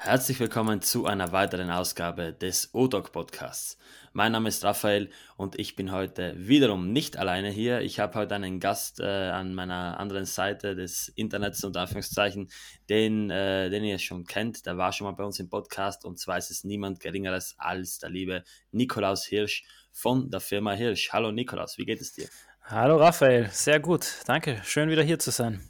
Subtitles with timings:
[0.00, 3.76] Herzlich willkommen zu einer weiteren Ausgabe des O-Doc Podcasts.
[4.12, 7.80] Mein Name ist Raphael und ich bin heute wiederum nicht alleine hier.
[7.80, 12.48] Ich habe heute einen Gast äh, an meiner anderen Seite des Internets und Anführungszeichen,
[12.88, 14.66] den, äh, den ihr schon kennt.
[14.66, 17.98] Der war schon mal bei uns im Podcast und zwar ist es niemand Geringeres als
[17.98, 21.12] der liebe Nikolaus Hirsch von der Firma Hirsch.
[21.12, 22.28] Hallo Nikolaus, wie geht es dir?
[22.62, 24.06] Hallo Raphael, sehr gut.
[24.26, 25.60] Danke, schön wieder hier zu sein.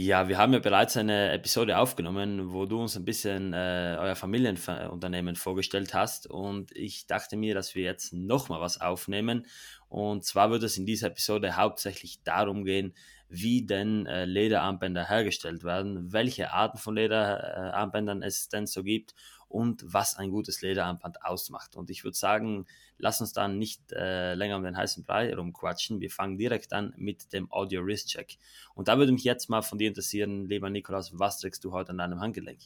[0.00, 4.14] Ja, wir haben ja bereits eine Episode aufgenommen, wo du uns ein bisschen äh, euer
[4.14, 6.28] Familienunternehmen vorgestellt hast.
[6.28, 9.44] Und ich dachte mir, dass wir jetzt nochmal was aufnehmen.
[9.88, 12.94] Und zwar wird es in dieser Episode hauptsächlich darum gehen,
[13.28, 19.16] wie denn äh, Lederarmbänder hergestellt werden, welche Arten von Lederarmbändern es denn so gibt
[19.48, 21.76] und was ein gutes Lederarmband ausmacht.
[21.76, 22.66] Und ich würde sagen,
[22.98, 26.00] lass uns dann nicht äh, länger um den heißen Brei rumquatschen.
[26.00, 28.38] Wir fangen direkt an mit dem Audio Wrist Check.
[28.74, 31.90] Und da würde mich jetzt mal von dir interessieren, lieber Nikolaus, was trägst du heute
[31.90, 32.60] an deinem Handgelenk?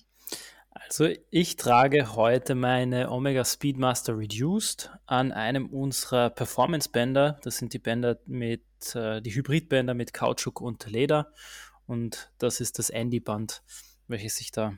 [0.75, 7.39] Also ich trage heute meine Omega Speedmaster Reduced an einem unserer Performance Bänder.
[7.43, 8.63] Das sind die Bänder mit,
[8.95, 11.33] äh, die Hybridbänder mit Kautschuk und Leder.
[11.87, 13.63] Und das ist das Andy Band,
[14.09, 14.75] welches ich da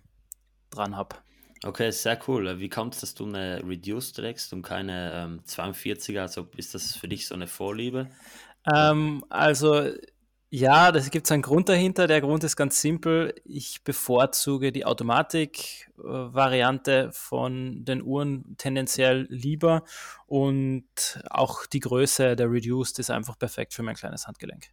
[0.70, 1.16] dran habe.
[1.64, 2.58] Okay, sehr cool.
[2.58, 6.20] Wie kommt es, dass du eine Reduced trägst und keine ähm, 42er?
[6.20, 8.10] Also ist das für dich so eine Vorliebe?
[8.70, 9.88] Ähm, also
[10.50, 12.06] ja, da gibt es einen Grund dahinter.
[12.06, 13.34] Der Grund ist ganz simpel.
[13.44, 19.82] Ich bevorzuge die Automatik-Variante von den Uhren tendenziell lieber
[20.26, 20.84] und
[21.30, 24.68] auch die Größe der Reduced ist einfach perfekt für mein kleines Handgelenk.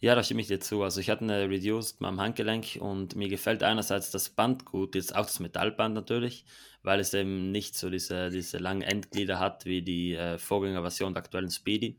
[0.00, 0.82] Ja, da stimme ich dir zu.
[0.82, 5.14] Also ich hatte eine Reduced am Handgelenk und mir gefällt einerseits das Band gut, jetzt
[5.14, 6.44] auch das Metallband natürlich,
[6.82, 11.22] weil es eben nicht so diese, diese langen Endglieder hat wie die äh, Vorgängerversion der
[11.22, 11.98] aktuellen Speedy.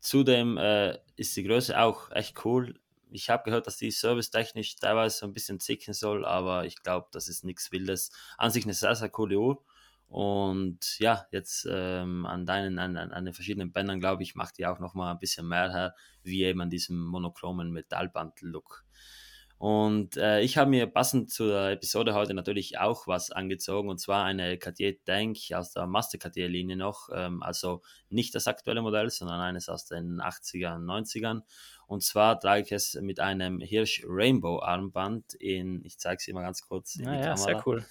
[0.00, 2.74] Zudem äh, ist die Größe auch echt cool.
[3.10, 7.08] Ich habe gehört, dass die servicetechnisch teilweise so ein bisschen zicken soll, aber ich glaube,
[7.12, 8.10] das ist nichts Wildes.
[8.38, 9.64] An sich eine sehr, sehr coole Uhr.
[10.14, 14.66] Und ja, jetzt ähm, an deinen, an, an, den verschiedenen Bändern, glaube ich, macht die
[14.66, 18.84] auch nochmal ein bisschen mehr her, wie eben an diesem monochromen Metallband-Look.
[19.58, 24.24] Und äh, ich habe mir passend zur Episode heute natürlich auch was angezogen, und zwar
[24.24, 29.10] eine Cartier Tank aus der Master Cartier Linie noch, ähm, also nicht das aktuelle Modell,
[29.10, 31.40] sondern eines aus den 80ern, 90ern.
[31.88, 36.42] Und zwar trage ich es mit einem Hirsch Rainbow Armband in, ich zeige es mal
[36.42, 36.94] ganz kurz.
[36.94, 37.84] In ja, ja, sehr cool.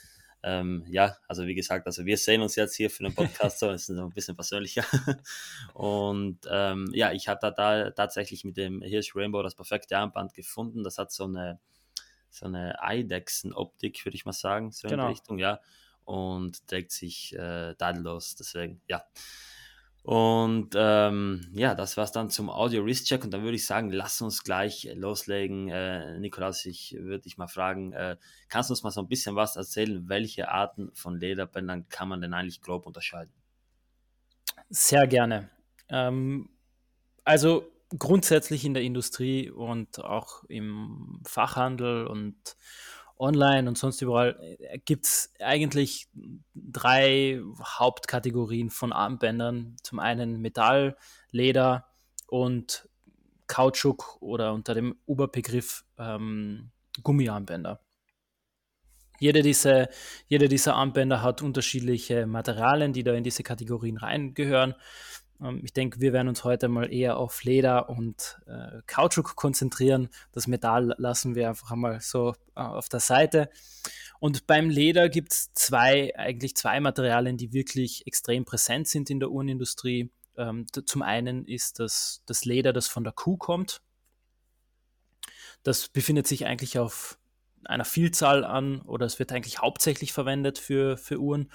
[0.46, 3.72] Ähm, ja, also wie gesagt, also wir sehen uns jetzt hier für den Podcast so,
[3.72, 4.84] ist ein bisschen persönlicher.
[5.74, 10.34] Und ähm, ja, ich habe da, da tatsächlich mit dem Hirsch Rainbow das perfekte Armband
[10.34, 10.84] gefunden.
[10.84, 11.59] Das hat so eine,
[12.30, 15.04] so eine Eidechsen-Optik, würde ich mal sagen, so genau.
[15.04, 15.62] in die Richtung, ja.
[16.04, 19.06] Und trägt sich äh, tadellos, deswegen, ja.
[20.03, 23.24] Und ähm, ja, das war es dann zum Audio Risk Check.
[23.24, 25.69] Und dann würde ich sagen, lass uns gleich loslegen.
[25.69, 28.18] Äh, Nikolaus, ich würde dich mal fragen, äh,
[28.50, 30.09] kannst du uns mal so ein bisschen was erzählen?
[30.09, 33.34] Welche Arten von Lederbändern kann man denn eigentlich grob unterscheiden?
[34.69, 35.50] Sehr gerne.
[35.88, 36.50] Ähm,
[37.24, 42.58] also grundsätzlich in der Industrie und auch im Fachhandel und
[43.18, 46.07] online und sonst überall äh, gibt es eigentlich
[46.53, 49.75] drei Hauptkategorien von Armbändern.
[49.84, 50.97] Zum einen Metall,
[51.31, 51.88] Leder
[52.28, 52.90] und
[53.47, 57.79] Kautschuk oder unter dem Oberbegriff ähm, Gummiarmbänder.
[59.19, 59.90] Jede dieser,
[60.28, 64.75] jede dieser Armbänder hat unterschiedliche Materialien, die da in diese Kategorien reingehören.
[65.42, 70.10] Ähm, ich denke, wir werden uns heute mal eher auf Leder und äh, Kautschuk konzentrieren.
[70.32, 73.50] Das Metall lassen wir einfach einmal so äh, auf der Seite.
[74.20, 79.20] Und beim Leder gibt es zwei, eigentlich zwei Materialien, die wirklich extrem präsent sind in
[79.20, 80.12] der Uhrenindustrie.
[80.38, 83.82] Ähm, zum einen ist das, das Leder, das von der Kuh kommt.
[85.64, 87.18] Das befindet sich eigentlich auf
[87.66, 91.52] einer Vielzahl an oder es wird eigentlich hauptsächlich verwendet für, für Uhren.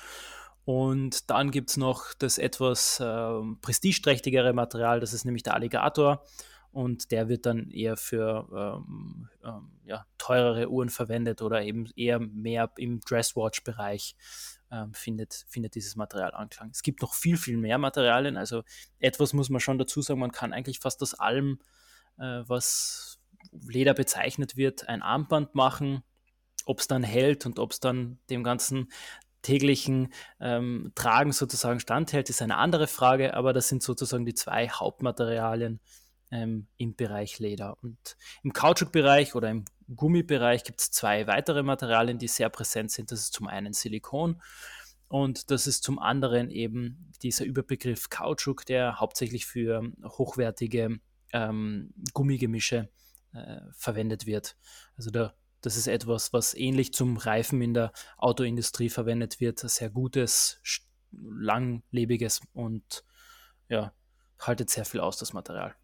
[0.68, 6.26] Und dann gibt es noch das etwas äh, prestigeträchtigere Material, das ist nämlich der Alligator.
[6.72, 8.46] Und der wird dann eher für
[8.84, 14.14] ähm, ähm, ja, teurere Uhren verwendet oder eben eher mehr im Dresswatch-Bereich
[14.70, 16.68] ähm, findet, findet dieses Material Anklang.
[16.68, 18.36] Es gibt noch viel, viel mehr Materialien.
[18.36, 18.62] Also
[18.98, 21.60] etwas muss man schon dazu sagen, man kann eigentlich fast aus allem,
[22.18, 23.20] äh, was
[23.52, 26.02] Leder bezeichnet wird, ein Armband machen.
[26.66, 28.88] Ob es dann hält und ob es dann dem Ganzen
[29.42, 34.68] täglichen ähm, Tragen sozusagen standhält, ist eine andere Frage, aber das sind sozusagen die zwei
[34.68, 35.80] Hauptmaterialien
[36.30, 37.76] ähm, im Bereich Leder.
[37.82, 39.64] Und im Kautschukbereich oder im
[39.94, 43.12] Gummibereich gibt es zwei weitere Materialien, die sehr präsent sind.
[43.12, 44.40] Das ist zum einen Silikon
[45.08, 51.00] und das ist zum anderen eben dieser Überbegriff Kautschuk, der hauptsächlich für hochwertige
[51.32, 52.90] ähm, Gummigemische
[53.32, 54.56] äh, verwendet wird.
[54.96, 59.58] Also da das ist etwas, was ähnlich zum Reifen in der Autoindustrie verwendet wird.
[59.58, 60.60] Sehr gutes,
[61.10, 63.04] langlebiges und
[63.68, 63.92] ja,
[64.40, 65.74] haltet sehr viel aus, das Material.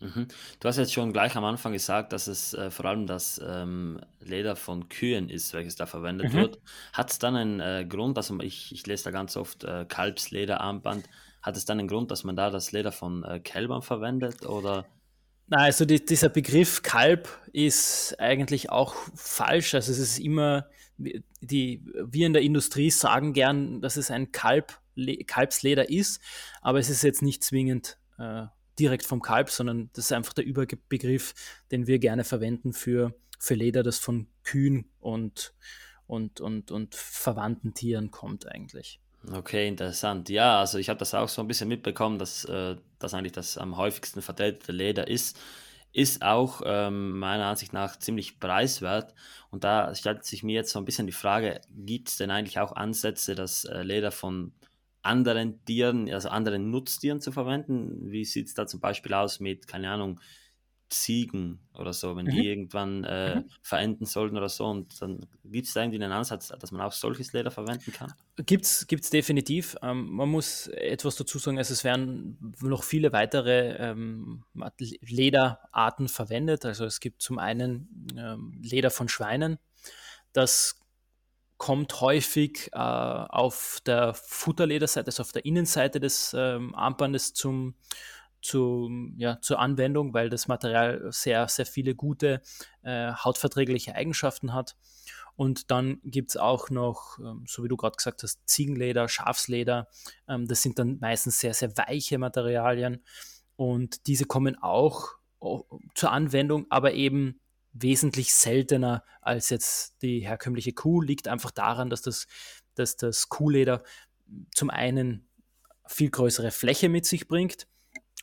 [0.00, 0.28] Mhm.
[0.58, 4.00] Du hast jetzt schon gleich am Anfang gesagt, dass es äh, vor allem das ähm,
[4.20, 6.38] Leder von Kühen ist, welches da verwendet mhm.
[6.38, 6.58] wird.
[6.92, 11.06] Hat es dann einen äh, Grund, also ich, ich lese da ganz oft äh, Kalbslederarmband,
[11.42, 14.86] hat es dann einen Grund, dass man da das Leder von äh, Kälbern verwendet oder?
[15.50, 19.74] Nein, also die, dieser Begriff Kalb ist eigentlich auch falsch.
[19.74, 24.80] Also es ist immer, die, wir in der Industrie sagen gern, dass es ein Kalb,
[25.26, 26.20] Kalbsleder ist,
[26.62, 28.46] aber es ist jetzt nicht zwingend äh,
[28.78, 31.34] direkt vom Kalb, sondern das ist einfach der Überbegriff,
[31.72, 35.52] den wir gerne verwenden für, für Leder, das von Kühen und,
[36.06, 39.00] und, und, und verwandten Tieren kommt eigentlich.
[39.28, 40.30] Okay, interessant.
[40.30, 43.58] Ja, also ich habe das auch so ein bisschen mitbekommen, dass äh, das eigentlich das
[43.58, 45.38] am häufigsten vertretene Leder ist.
[45.92, 49.14] Ist auch ähm, meiner Ansicht nach ziemlich preiswert.
[49.50, 52.60] Und da stellt sich mir jetzt so ein bisschen die Frage, gibt es denn eigentlich
[52.60, 54.52] auch Ansätze, das äh, Leder von
[55.02, 58.10] anderen Tieren, also anderen Nutztieren zu verwenden?
[58.10, 60.20] Wie sieht es da zum Beispiel aus mit, keine Ahnung,
[60.90, 62.30] Ziegen oder so, wenn mhm.
[62.30, 63.50] die irgendwann äh, mhm.
[63.62, 64.66] verenden sollten oder so.
[64.66, 68.12] Und dann gibt es da irgendwie einen Ansatz, dass man auch solches Leder verwenden kann?
[68.44, 69.76] Gibt es definitiv.
[69.82, 74.44] Ähm, man muss etwas dazu sagen, also es werden noch viele weitere ähm,
[75.00, 76.64] Lederarten verwendet.
[76.64, 79.58] Also es gibt zum einen ähm, Leder von Schweinen.
[80.32, 80.80] Das
[81.56, 87.74] kommt häufig äh, auf der Futterlederseite, also auf der Innenseite des ähm, Armbandes zum
[88.42, 92.42] zu, ja, zur Anwendung, weil das Material sehr, sehr viele gute
[92.82, 94.76] äh, hautverträgliche Eigenschaften hat.
[95.36, 99.88] Und dann gibt es auch noch, ähm, so wie du gerade gesagt hast, Ziegenleder, Schafsleder.
[100.28, 103.02] Ähm, das sind dann meistens sehr, sehr weiche Materialien.
[103.56, 105.08] Und diese kommen auch
[105.38, 105.64] oh,
[105.94, 107.40] zur Anwendung, aber eben
[107.72, 111.00] wesentlich seltener als jetzt die herkömmliche Kuh.
[111.00, 112.26] Liegt einfach daran, dass das,
[112.74, 113.82] dass das Kuhleder
[114.54, 115.28] zum einen
[115.86, 117.66] viel größere Fläche mit sich bringt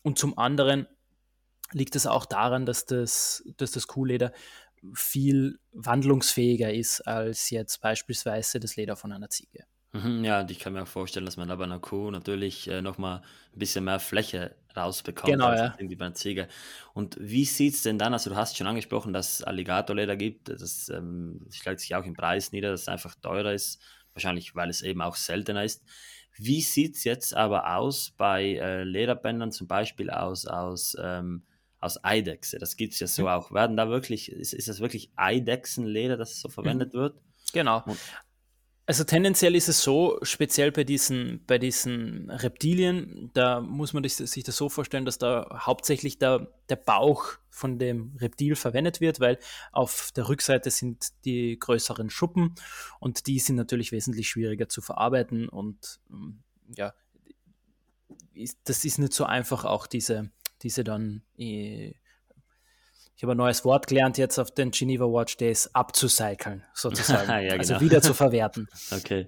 [0.08, 0.88] und zum anderen
[1.74, 4.32] liegt es auch daran, dass das, dass das Kuhleder
[4.94, 9.66] viel wandlungsfähiger ist als jetzt beispielsweise das Leder von einer Ziege.
[9.92, 12.70] Mhm, ja, und ich kann mir auch vorstellen, dass man da bei einer Kuh natürlich
[12.70, 13.22] äh, nochmal
[13.52, 15.76] ein bisschen mehr Fläche rausbekommt genau, als ja.
[15.78, 16.48] irgendwie bei einer Ziege.
[16.94, 20.48] Und wie sieht es denn dann, also du hast schon angesprochen, dass es Alligatorleder gibt,
[20.48, 23.82] das ähm, schlägt sich auch im Preis nieder, dass es einfach teurer ist,
[24.14, 25.84] wahrscheinlich weil es eben auch seltener ist.
[26.38, 31.44] Wie sieht es jetzt aber aus bei äh, Lederbändern, zum Beispiel aus, aus, ähm,
[31.80, 32.58] aus Eidechse?
[32.60, 33.28] Das gibt es ja so mhm.
[33.30, 33.52] auch.
[33.52, 37.00] Werden da wirklich, ist, ist das wirklich Eidechsenleder, das so verwendet mhm.
[37.00, 37.22] wird?
[37.54, 37.84] Genau.
[38.90, 44.46] Also tendenziell ist es so, speziell bei diesen, bei diesen Reptilien, da muss man sich
[44.46, 49.40] das so vorstellen, dass da hauptsächlich der, der Bauch von dem Reptil verwendet wird, weil
[49.74, 52.56] auf der Rückseite sind die größeren Schuppen
[53.02, 56.40] und die sind natürlich wesentlich schwieriger zu verarbeiten und ähm,
[56.74, 56.94] ja,
[58.64, 60.32] das ist nicht so einfach, auch diese,
[60.62, 61.94] diese dann äh,
[63.18, 67.30] ich habe ein neues Wort gelernt jetzt auf den Geneva Watch Days, abzucyceln, sozusagen.
[67.30, 67.58] ja, genau.
[67.58, 68.68] Also wieder zu verwerten.
[68.92, 69.28] okay.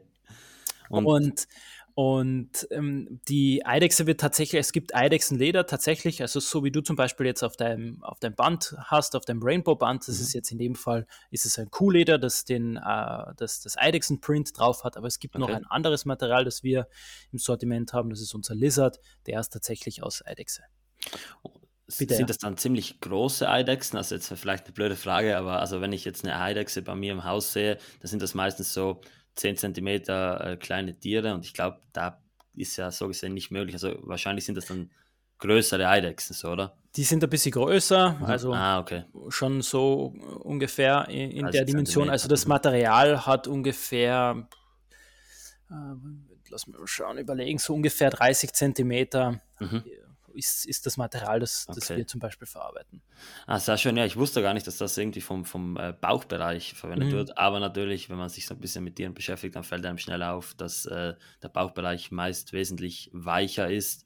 [0.90, 1.48] Und, und,
[1.96, 6.96] und ähm, die Eidechse wird tatsächlich, es gibt Eidechsenleder tatsächlich, also so wie du zum
[6.96, 10.22] Beispiel jetzt auf deinem, auf deinem Band hast, auf deinem Rainbow-Band, das mhm.
[10.22, 14.58] ist jetzt in dem Fall, ist es ein Kuhleder, das den, äh, das, das Eidechsen-Print
[14.58, 15.42] drauf hat, aber es gibt okay.
[15.42, 16.88] noch ein anderes Material, das wir
[17.32, 20.62] im Sortiment haben, das ist unser Lizard, der ist tatsächlich aus Eidechse.
[21.98, 23.98] Bitte, sind das dann ziemlich große Eidechsen?
[23.98, 27.12] Also jetzt vielleicht eine blöde Frage, aber also wenn ich jetzt eine Eidechse bei mir
[27.12, 29.02] im Haus sehe, dann sind das meistens so
[29.36, 32.22] 10 cm äh, kleine Tiere und ich glaube, da
[32.54, 33.74] ist ja so gesehen nicht möglich.
[33.74, 34.92] Also wahrscheinlich sind das dann
[35.40, 36.78] größere Eidechsen, so, oder?
[36.96, 38.26] Die sind ein bisschen größer, mhm.
[38.26, 39.06] also ah, okay.
[39.30, 42.10] schon so ungefähr in, in der Dimension.
[42.10, 44.48] Also das Material hat ungefähr,
[45.70, 45.74] äh,
[46.50, 49.40] lass mich mal schauen, überlegen, so ungefähr 30 Zentimeter.
[49.60, 49.84] Mhm
[50.40, 51.80] ist, ist das Material, das, okay.
[51.80, 53.02] das wir zum Beispiel verarbeiten.
[53.46, 53.96] Ah, sehr schön.
[53.98, 57.14] Ja, ich wusste gar nicht, dass das irgendwie vom, vom äh, Bauchbereich verwendet mhm.
[57.14, 57.38] wird.
[57.38, 60.24] Aber natürlich, wenn man sich so ein bisschen mit Tieren beschäftigt, dann fällt einem schnell
[60.24, 64.06] auf, dass äh, der Bauchbereich meist wesentlich weicher ist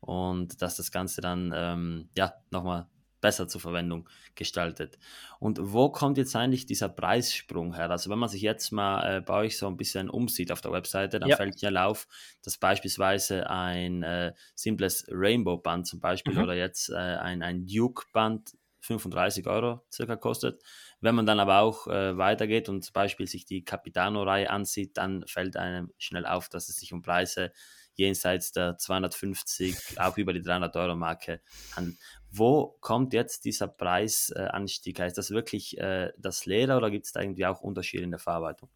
[0.00, 2.86] und dass das Ganze dann ähm, ja nochmal
[3.20, 4.98] besser zur Verwendung gestaltet.
[5.38, 7.90] Und wo kommt jetzt eigentlich dieser Preissprung her?
[7.90, 10.72] Also wenn man sich jetzt mal äh, bei euch so ein bisschen umsieht auf der
[10.72, 11.36] Webseite, dann ja.
[11.36, 12.06] fällt schnell auf,
[12.42, 16.42] dass beispielsweise ein äh, simples Rainbow-Band zum Beispiel mhm.
[16.42, 20.62] oder jetzt äh, ein, ein Duke-Band 35 Euro circa kostet.
[21.00, 25.24] Wenn man dann aber auch äh, weitergeht und zum Beispiel sich die Capitano-Reihe ansieht, dann
[25.26, 27.52] fällt einem schnell auf, dass es sich um Preise
[27.94, 31.40] jenseits der 250, auch über die 300 Euro Marke
[31.76, 31.98] handeln.
[32.30, 35.00] Wo kommt jetzt dieser Preisanstieg?
[35.00, 38.20] Heißt das wirklich äh, das Leder oder gibt es da irgendwie auch Unterschiede in der
[38.20, 38.68] Verarbeitung?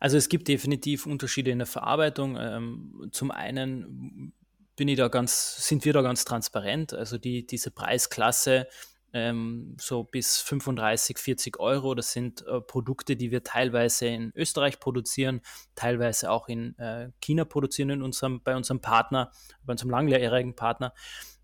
[0.00, 2.36] Also es gibt definitiv Unterschiede in der Verarbeitung.
[2.38, 4.32] Ähm, zum einen
[4.76, 6.94] bin ich da ganz, sind wir da ganz transparent.
[6.94, 8.66] Also die, diese Preisklasse
[9.14, 14.80] ähm, so bis 35, 40 Euro, das sind äh, Produkte, die wir teilweise in Österreich
[14.80, 15.40] produzieren,
[15.76, 19.30] teilweise auch in äh, China produzieren in unserem, bei unserem Partner,
[19.62, 20.92] bei unserem langjährigen Partner.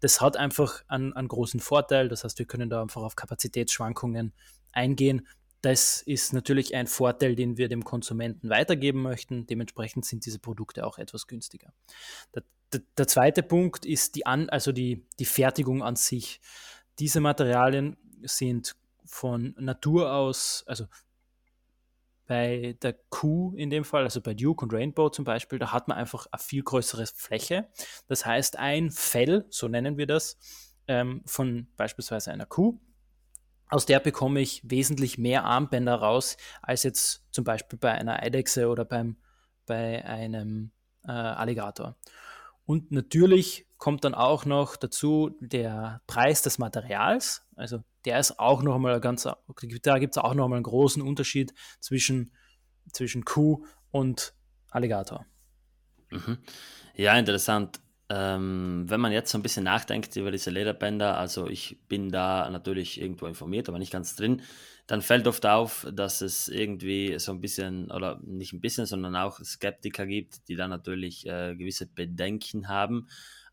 [0.00, 2.08] Das hat einfach einen, einen großen Vorteil.
[2.08, 4.32] Das heißt, wir können da einfach auf Kapazitätsschwankungen
[4.72, 5.26] eingehen.
[5.62, 9.46] Das ist natürlich ein Vorteil, den wir dem Konsumenten weitergeben möchten.
[9.46, 11.72] Dementsprechend sind diese Produkte auch etwas günstiger.
[12.34, 16.40] Der, der, der zweite Punkt ist die, an, also die, die Fertigung an sich.
[16.98, 20.86] Diese Materialien sind von Natur aus, also
[22.30, 25.88] bei der Kuh in dem Fall, also bei Duke und Rainbow zum Beispiel, da hat
[25.88, 27.66] man einfach eine viel größere Fläche.
[28.06, 30.38] Das heißt, ein Fell, so nennen wir das,
[30.86, 32.78] ähm, von beispielsweise einer Kuh,
[33.66, 38.68] aus der bekomme ich wesentlich mehr Armbänder raus, als jetzt zum Beispiel bei einer Eidechse
[38.68, 39.16] oder beim,
[39.66, 40.70] bei einem
[41.02, 41.96] äh, Alligator.
[42.70, 47.42] Und natürlich kommt dann auch noch dazu der Preis des Materials.
[47.56, 51.02] Also der ist auch noch mal ganz, da gibt es auch noch mal einen großen
[51.02, 52.30] Unterschied zwischen,
[52.92, 54.34] zwischen Kuh und
[54.70, 55.26] Alligator.
[56.10, 56.38] Mhm.
[56.94, 57.80] Ja, interessant.
[58.12, 62.50] Ähm, wenn man jetzt so ein bisschen nachdenkt über diese Lederbänder, also ich bin da
[62.50, 64.42] natürlich irgendwo informiert, aber nicht ganz drin,
[64.88, 69.14] dann fällt oft auf, dass es irgendwie so ein bisschen, oder nicht ein bisschen, sondern
[69.14, 73.06] auch Skeptiker gibt, die da natürlich äh, gewisse Bedenken haben.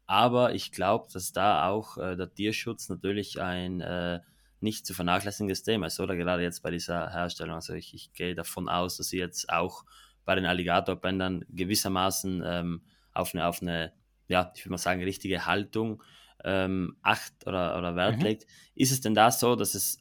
[0.07, 4.21] Aber ich glaube, dass da auch äh, der Tierschutz natürlich ein äh,
[4.59, 7.53] nicht zu vernachlässigendes Thema ist, oder gerade jetzt bei dieser Herstellung.
[7.53, 9.85] Also ich, ich gehe davon aus, dass sie jetzt auch
[10.25, 12.81] bei den Alligatorbändern gewissermaßen ähm,
[13.13, 13.93] auf eine, auf eine,
[14.27, 16.03] ja, ich würde mal sagen, richtige Haltung
[16.43, 18.23] ähm, Acht oder, oder Wert mhm.
[18.23, 18.47] legt.
[18.75, 19.99] Ist es denn da so, dass es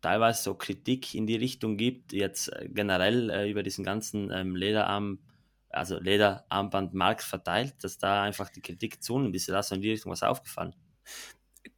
[0.00, 4.56] teilweise so Kritik in die Richtung gibt, jetzt äh, generell äh, über diesen ganzen ähm,
[4.56, 5.20] Lederarm
[5.72, 9.36] also Lederarmbandmarkt verteilt, dass da einfach die Kritik zunimmt.
[9.36, 10.74] Ist dir da so in die Richtung was aufgefallen?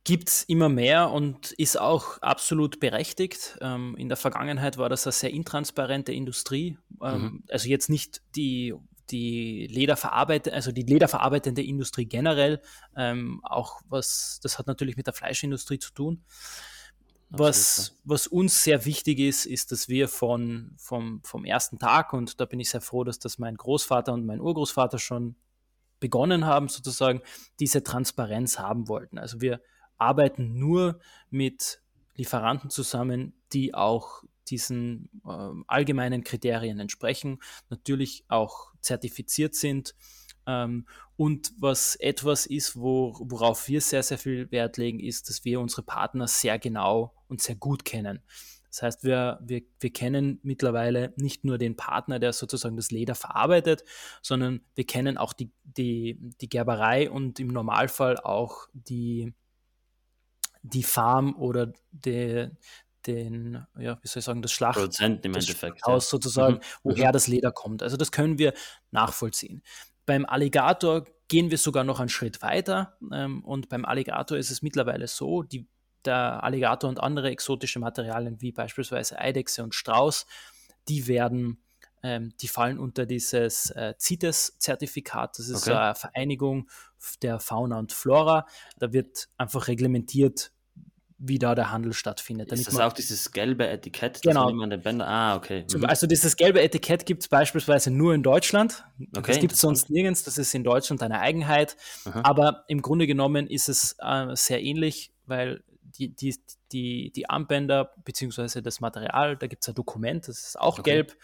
[0.05, 3.59] Gibt es immer mehr und ist auch absolut berechtigt.
[3.61, 6.79] Ähm, in der Vergangenheit war das eine sehr intransparente Industrie.
[7.03, 7.45] Ähm, mhm.
[7.51, 8.75] Also jetzt nicht die,
[9.13, 12.61] die Lederverarbeit also die lederverarbeitende Industrie generell,
[12.97, 16.25] ähm, auch was, das hat natürlich mit der Fleischindustrie zu tun.
[17.35, 22.41] Was, was uns sehr wichtig ist, ist, dass wir von, vom, vom ersten Tag, und
[22.41, 25.37] da bin ich sehr froh, dass das mein Großvater und mein Urgroßvater schon
[25.99, 27.23] begonnen haben, sozusagen,
[27.59, 29.17] diese Transparenz haben wollten.
[29.17, 29.63] Also wir
[29.97, 31.01] arbeiten nur
[31.31, 31.81] mit
[32.17, 39.95] Lieferanten zusammen, die auch diesen äh, allgemeinen Kriterien entsprechen, natürlich auch zertifiziert sind
[40.47, 45.45] ähm, und was etwas ist, wo, worauf wir sehr, sehr viel Wert legen, ist, dass
[45.45, 48.23] wir unsere Partner sehr genau und sehr gut kennen.
[48.71, 53.15] Das heißt, wir, wir, wir kennen mittlerweile nicht nur den Partner, der sozusagen das Leder
[53.15, 53.85] verarbeitet,
[54.23, 59.35] sondern wir kennen auch die, die, die Gerberei und im Normalfall auch die,
[60.63, 62.49] die Farm oder die,
[63.07, 66.11] den, ja, wie soll ich sagen, das Schlacht im Endeffekt, aus ja.
[66.11, 66.61] sozusagen, mhm.
[66.83, 67.13] woher mhm.
[67.13, 67.83] das Leder kommt.
[67.83, 68.53] Also das können wir
[68.91, 69.63] nachvollziehen.
[70.07, 74.63] Beim Alligator gehen wir sogar noch einen Schritt weiter ähm, und beim Alligator ist es
[74.63, 75.67] mittlerweile so, die,
[76.05, 80.27] der Alligator und andere exotische Materialien wie beispielsweise Eidechse und Strauß,
[80.89, 81.63] die werden,
[82.03, 85.39] ähm, die fallen unter dieses äh, CITES-Zertifikat.
[85.39, 85.77] Das ist okay.
[85.77, 86.69] eine Vereinigung
[87.23, 88.47] der Fauna und Flora.
[88.77, 90.53] Da wird einfach reglementiert,
[91.25, 92.51] wie da der Handel stattfindet.
[92.51, 94.53] Ist das auch dieses gelbe Etikett, das genau.
[94.53, 95.65] man den Bänder, ah, okay.
[95.73, 95.85] Mhm.
[95.85, 98.85] Also dieses gelbe Etikett gibt es beispielsweise nur in Deutschland.
[99.17, 101.77] Okay, das gibt es sonst nirgends, das ist in Deutschland eine Eigenheit.
[102.07, 102.23] Aha.
[102.25, 106.35] Aber im Grunde genommen ist es äh, sehr ähnlich, weil die, die,
[106.73, 108.61] die, die Armbänder bzw.
[108.61, 110.91] das Material, da gibt es ein Dokument, das ist auch okay.
[110.91, 111.17] gelb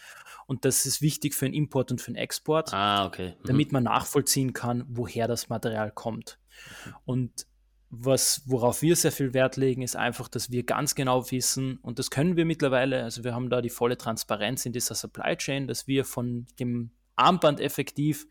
[0.47, 3.35] und das ist wichtig für den Import und für den Export, ah, okay.
[3.41, 3.47] mhm.
[3.47, 6.39] damit man nachvollziehen kann, woher das Material kommt.
[6.87, 6.95] Mhm.
[7.05, 7.47] Und
[7.91, 11.99] was, worauf wir sehr viel Wert legen, ist einfach, dass wir ganz genau wissen, und
[11.99, 15.67] das können wir mittlerweile, also wir haben da die volle Transparenz in dieser Supply Chain,
[15.67, 18.27] dass wir von dem Armband effektiv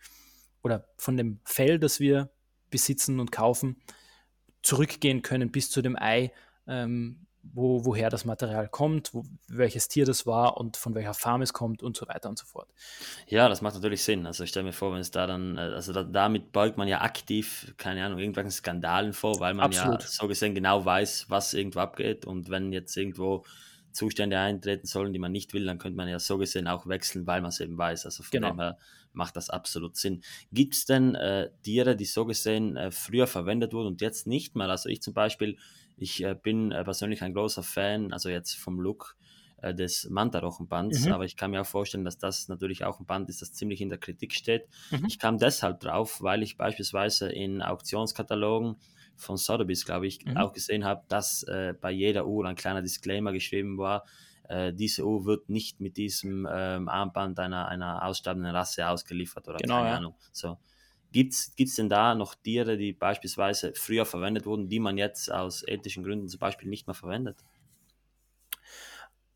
[0.63, 2.29] oder von dem Fell, das wir
[2.69, 3.77] besitzen und kaufen,
[4.61, 6.31] zurückgehen können bis zu dem Ei,
[6.67, 11.41] ähm, wo, woher das Material kommt, wo, welches Tier das war und von welcher Farm
[11.41, 12.67] es kommt und so weiter und so fort.
[13.27, 14.25] Ja, das macht natürlich Sinn.
[14.25, 16.87] Also ich stelle mir vor, wenn es da dann, äh, also da, damit beugt man
[16.87, 20.01] ja aktiv, keine Ahnung, irgendwelchen Skandalen vor, weil man Absolut.
[20.01, 23.43] ja so gesehen genau weiß, was irgendwo abgeht und wenn jetzt irgendwo
[23.97, 27.25] Zustände eintreten sollen, die man nicht will, dann könnte man ja so gesehen auch wechseln,
[27.25, 28.05] weil man es eben weiß.
[28.05, 28.51] Also von genau.
[28.51, 28.77] dem her
[29.11, 30.21] macht das absolut Sinn.
[30.51, 34.55] Gibt es denn äh, Tiere, die so gesehen äh, früher verwendet wurden und jetzt nicht
[34.55, 34.69] mehr?
[34.69, 35.57] Also ich zum Beispiel,
[35.97, 39.17] ich äh, bin äh, persönlich ein großer Fan, also jetzt vom Look
[39.61, 41.13] äh, des Mantarochenbands, mhm.
[41.13, 43.81] aber ich kann mir auch vorstellen, dass das natürlich auch ein Band ist, das ziemlich
[43.81, 44.67] in der Kritik steht.
[44.91, 45.05] Mhm.
[45.07, 48.77] Ich kam deshalb drauf, weil ich beispielsweise in Auktionskatalogen
[49.15, 50.37] von Sotheby's, glaube ich, mhm.
[50.37, 54.05] auch gesehen habe, dass äh, bei jeder Uhr ein kleiner Disclaimer geschrieben war,
[54.47, 59.57] äh, diese Uhr wird nicht mit diesem ähm, Armband einer, einer aussterbenden Rasse ausgeliefert oder
[59.57, 59.97] genau, keine ja.
[59.97, 60.15] Ahnung.
[60.31, 60.57] So.
[61.25, 65.67] Gibt es denn da noch Tiere, die beispielsweise früher verwendet wurden, die man jetzt aus
[65.67, 67.43] ethischen Gründen zum Beispiel nicht mehr verwendet?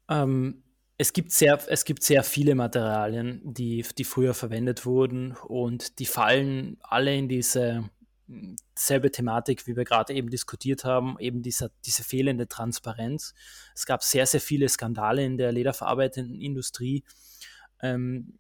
[0.08, 0.62] Ähm,
[1.00, 6.06] es, gibt sehr, es gibt sehr viele Materialien, die, die früher verwendet wurden und die
[6.06, 7.90] fallen alle in diese
[8.76, 13.34] selbe Thematik, wie wir gerade eben diskutiert haben, eben dieser, diese fehlende Transparenz.
[13.74, 17.04] Es gab sehr, sehr viele Skandale in der lederverarbeitenden Industrie.
[17.82, 18.38] Ähm,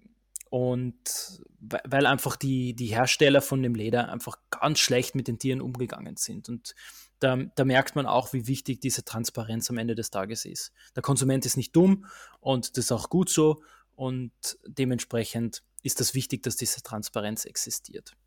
[0.51, 5.61] und weil einfach die, die Hersteller von dem Leder einfach ganz schlecht mit den Tieren
[5.61, 6.49] umgegangen sind.
[6.49, 6.75] Und
[7.19, 10.73] da, da, merkt man auch, wie wichtig diese Transparenz am Ende des Tages ist.
[10.93, 12.05] Der Konsument ist nicht dumm
[12.41, 13.63] und das ist auch gut so.
[13.95, 14.33] Und
[14.67, 18.17] dementsprechend ist das wichtig, dass diese Transparenz existiert.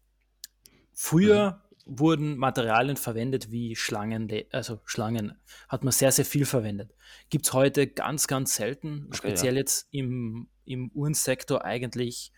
[0.94, 1.63] Früher mhm.
[1.86, 5.38] Wurden Materialien verwendet wie Schlangen, also Schlangen
[5.68, 6.94] hat man sehr, sehr viel verwendet.
[7.28, 9.60] Gibt es heute ganz, ganz selten, okay, speziell ja.
[9.60, 12.32] jetzt im, im Uhrensektor eigentlich.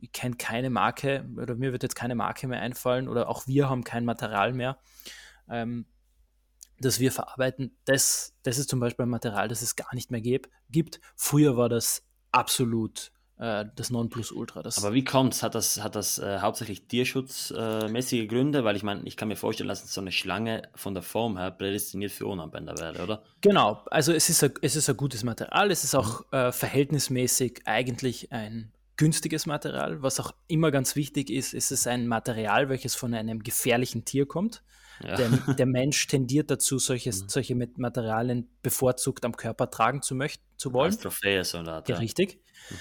[0.00, 3.68] Ich kenne keine Marke oder mir wird jetzt keine Marke mehr einfallen oder auch wir
[3.70, 4.78] haben kein Material mehr,
[5.48, 5.86] ähm,
[6.78, 7.78] das wir verarbeiten.
[7.84, 11.00] Das, das ist zum Beispiel ein Material, das es gar nicht mehr gibt.
[11.16, 13.12] Früher war das absolut
[13.44, 14.62] äh, das Nonplusultra.
[14.62, 15.42] Das Aber wie kommt es?
[15.42, 18.64] Hat das, hat das äh, hauptsächlich tierschutzmäßige Gründe?
[18.64, 21.50] Weil ich meine, ich kann mir vorstellen, dass so eine Schlange von der Form her
[21.50, 23.22] prädestiniert für Ohrenbänder wäre, oder?
[23.42, 27.62] Genau, also es ist, ein, es ist ein gutes Material, es ist auch äh, verhältnismäßig
[27.66, 30.02] eigentlich ein günstiges Material.
[30.02, 34.26] Was auch immer ganz wichtig ist, ist es ein Material, welches von einem gefährlichen Tier
[34.26, 34.62] kommt.
[35.02, 35.16] Ja.
[35.16, 37.28] Der, der, Mensch tendiert dazu, solches, mhm.
[37.28, 40.92] solche Materialien bevorzugt am Körper tragen zu, möchten, zu wollen.
[40.92, 41.96] Als Trophäe so eine Art, ja.
[41.96, 42.38] Richtig.
[42.70, 42.76] Mhm.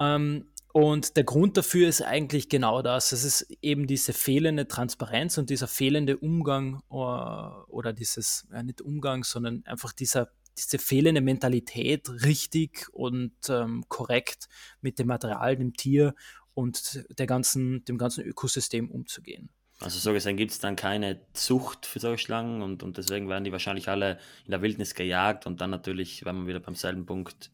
[0.00, 3.12] Ähm, und der Grund dafür ist eigentlich genau das.
[3.12, 8.60] Es ist eben diese fehlende Transparenz und dieser fehlende Umgang oder, äh, oder dieses, ja,
[8.62, 14.48] nicht Umgang, sondern einfach dieser, diese fehlende Mentalität, richtig und ähm, korrekt
[14.80, 16.14] mit dem Material, dem Tier
[16.54, 19.50] und der ganzen, dem ganzen Ökosystem umzugehen.
[19.80, 23.44] Also so gesehen gibt es dann keine Zucht für solche Schlangen und, und deswegen werden
[23.44, 27.06] die wahrscheinlich alle in der Wildnis gejagt und dann natürlich, wenn man wieder beim selben
[27.06, 27.52] Punkt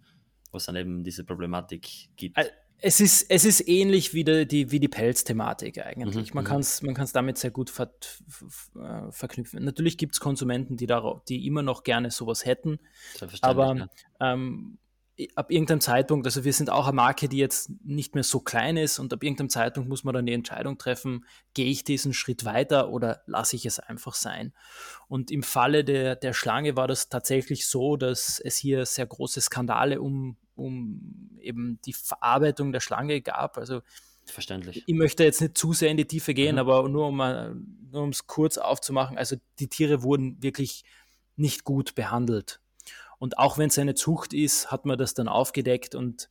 [0.50, 2.38] wo es dann eben diese Problematik gibt.
[2.82, 6.30] Es ist, es ist ähnlich wie die, wie die Pelzthematik eigentlich.
[6.30, 6.48] Mhm, man mhm.
[6.48, 7.92] kann es man damit sehr gut ver,
[8.74, 9.62] äh, verknüpfen.
[9.62, 12.78] Natürlich gibt es Konsumenten, die, darauf, die immer noch gerne sowas hätten.
[13.42, 13.88] Aber ja.
[14.32, 14.78] ähm,
[15.35, 18.76] ab irgendeinem Zeitpunkt, also wir sind auch eine Marke, die jetzt nicht mehr so klein
[18.76, 22.44] ist und ab irgendeinem Zeitpunkt muss man dann die Entscheidung treffen, gehe ich diesen Schritt
[22.44, 24.52] weiter oder lasse ich es einfach sein.
[25.09, 29.40] Und im Falle der, der Schlange war das tatsächlich so, dass es hier sehr große
[29.40, 33.59] Skandale um, um eben die Verarbeitung der Schlange gab.
[33.59, 33.83] Also
[34.26, 34.85] Verständlich.
[34.87, 36.61] Ich möchte jetzt nicht zu sehr in die Tiefe gehen, mhm.
[36.61, 40.85] aber nur um es kurz aufzumachen, also die Tiere wurden wirklich
[41.37, 42.61] nicht gut behandelt.
[43.20, 46.30] Und auch wenn es eine Zucht ist, hat man das dann aufgedeckt und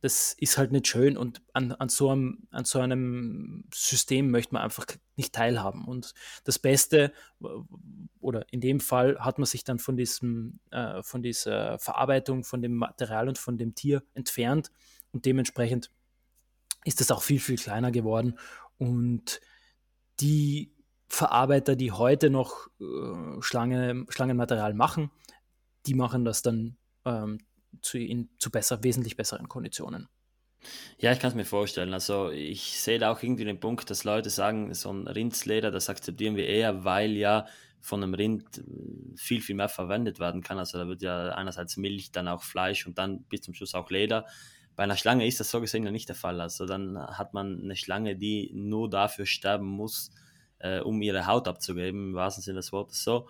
[0.00, 4.52] das ist halt nicht schön und an, an, so einem, an so einem System möchte
[4.52, 4.84] man einfach
[5.16, 5.86] nicht teilhaben.
[5.86, 7.12] Und das Beste,
[8.20, 12.60] oder in dem Fall hat man sich dann von, diesem, äh, von dieser Verarbeitung, von
[12.60, 14.70] dem Material und von dem Tier entfernt
[15.12, 15.90] und dementsprechend
[16.84, 18.38] ist es auch viel, viel kleiner geworden.
[18.76, 19.40] Und
[20.20, 20.74] die
[21.06, 25.10] Verarbeiter, die heute noch äh, Schlange, Schlangenmaterial machen,
[25.86, 27.38] die machen das dann ähm,
[27.82, 30.08] zu, in, zu besser, wesentlich besseren Konditionen.
[30.98, 31.92] Ja, ich kann es mir vorstellen.
[31.92, 35.90] Also ich sehe da auch irgendwie den Punkt, dass Leute sagen, so ein Rindsleder, das
[35.90, 37.46] akzeptieren wir eher, weil ja
[37.80, 40.58] von einem Rind äh, viel, viel mehr verwendet werden kann.
[40.58, 43.90] Also da wird ja einerseits Milch, dann auch Fleisch und dann bis zum Schluss auch
[43.90, 44.26] Leder.
[44.74, 46.40] Bei einer Schlange ist das so gesehen ja nicht der Fall.
[46.40, 50.10] Also dann hat man eine Schlange, die nur dafür sterben muss,
[50.58, 53.28] äh, um ihre Haut abzugeben, im wahrsten Sinne des Wortes so.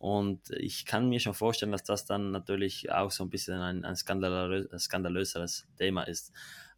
[0.00, 3.84] Und ich kann mir schon vorstellen, dass das dann natürlich auch so ein bisschen ein,
[3.84, 6.32] ein skandalös, skandalöseres Thema ist.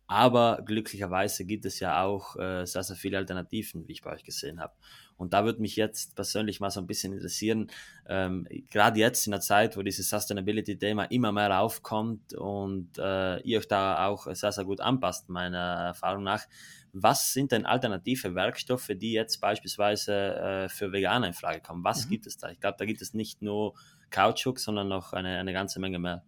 [0.09, 4.25] Aber glücklicherweise gibt es ja auch äh, sehr, sehr viele Alternativen, wie ich bei euch
[4.25, 4.75] gesehen habe.
[5.17, 7.71] Und da würde mich jetzt persönlich mal so ein bisschen interessieren,
[8.09, 13.59] ähm, gerade jetzt in der Zeit, wo dieses Sustainability-Thema immer mehr aufkommt und äh, ihr
[13.59, 16.45] euch da auch sehr, sehr gut anpasst, meiner Erfahrung nach.
[16.93, 21.85] Was sind denn alternative Werkstoffe, die jetzt beispielsweise äh, für Veganer in Frage kommen?
[21.85, 22.11] Was mhm.
[22.11, 22.51] gibt es da?
[22.51, 23.75] Ich glaube, da gibt es nicht nur
[24.11, 26.25] Kautschuk, sondern noch eine, eine ganze Menge mehr.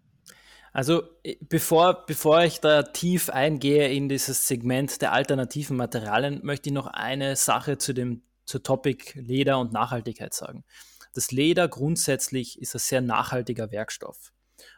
[0.73, 1.05] Also
[1.41, 6.89] bevor, bevor ich da tief eingehe in dieses Segment der alternativen Materialien, möchte ich noch
[6.89, 10.65] eine Sache zu dem zur Topic Leder und Nachhaltigkeit sagen.
[11.15, 14.33] Das Leder grundsätzlich ist ein sehr nachhaltiger Werkstoff,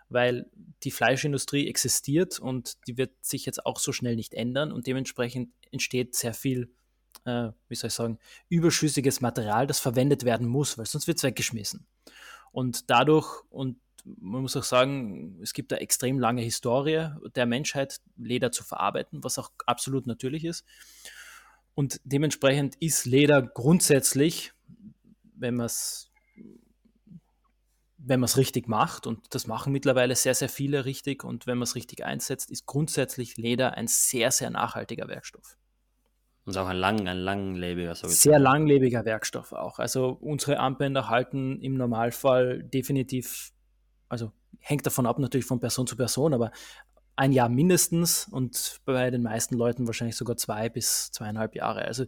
[0.08, 0.50] weil
[0.82, 5.50] die Fleischindustrie existiert und die wird sich jetzt auch so schnell nicht ändern und dementsprechend
[5.72, 6.70] entsteht sehr viel,
[7.24, 11.24] äh, wie soll ich sagen, überschüssiges Material, das verwendet werden muss, weil sonst wird es
[11.24, 11.86] weggeschmissen.
[12.52, 18.00] Und dadurch, und man muss auch sagen, es gibt eine extrem lange Historie der Menschheit,
[18.16, 20.64] Leder zu verarbeiten, was auch absolut natürlich ist.
[21.74, 24.52] Und dementsprechend ist Leder grundsätzlich,
[25.34, 26.05] wenn man es
[28.08, 31.58] wenn man es richtig macht, und das machen mittlerweile sehr, sehr viele richtig, und wenn
[31.58, 35.56] man es richtig einsetzt, ist grundsätzlich Leder ein sehr, sehr nachhaltiger Werkstoff.
[36.44, 37.96] Und auch ein, lang, ein langlebiger.
[37.96, 39.80] So sehr langlebiger Werkstoff auch.
[39.80, 43.50] Also unsere Armbänder halten im Normalfall definitiv,
[44.08, 46.52] also hängt davon ab natürlich von Person zu Person, aber
[47.16, 51.84] ein Jahr mindestens und bei den meisten Leuten wahrscheinlich sogar zwei bis zweieinhalb Jahre.
[51.84, 52.04] Also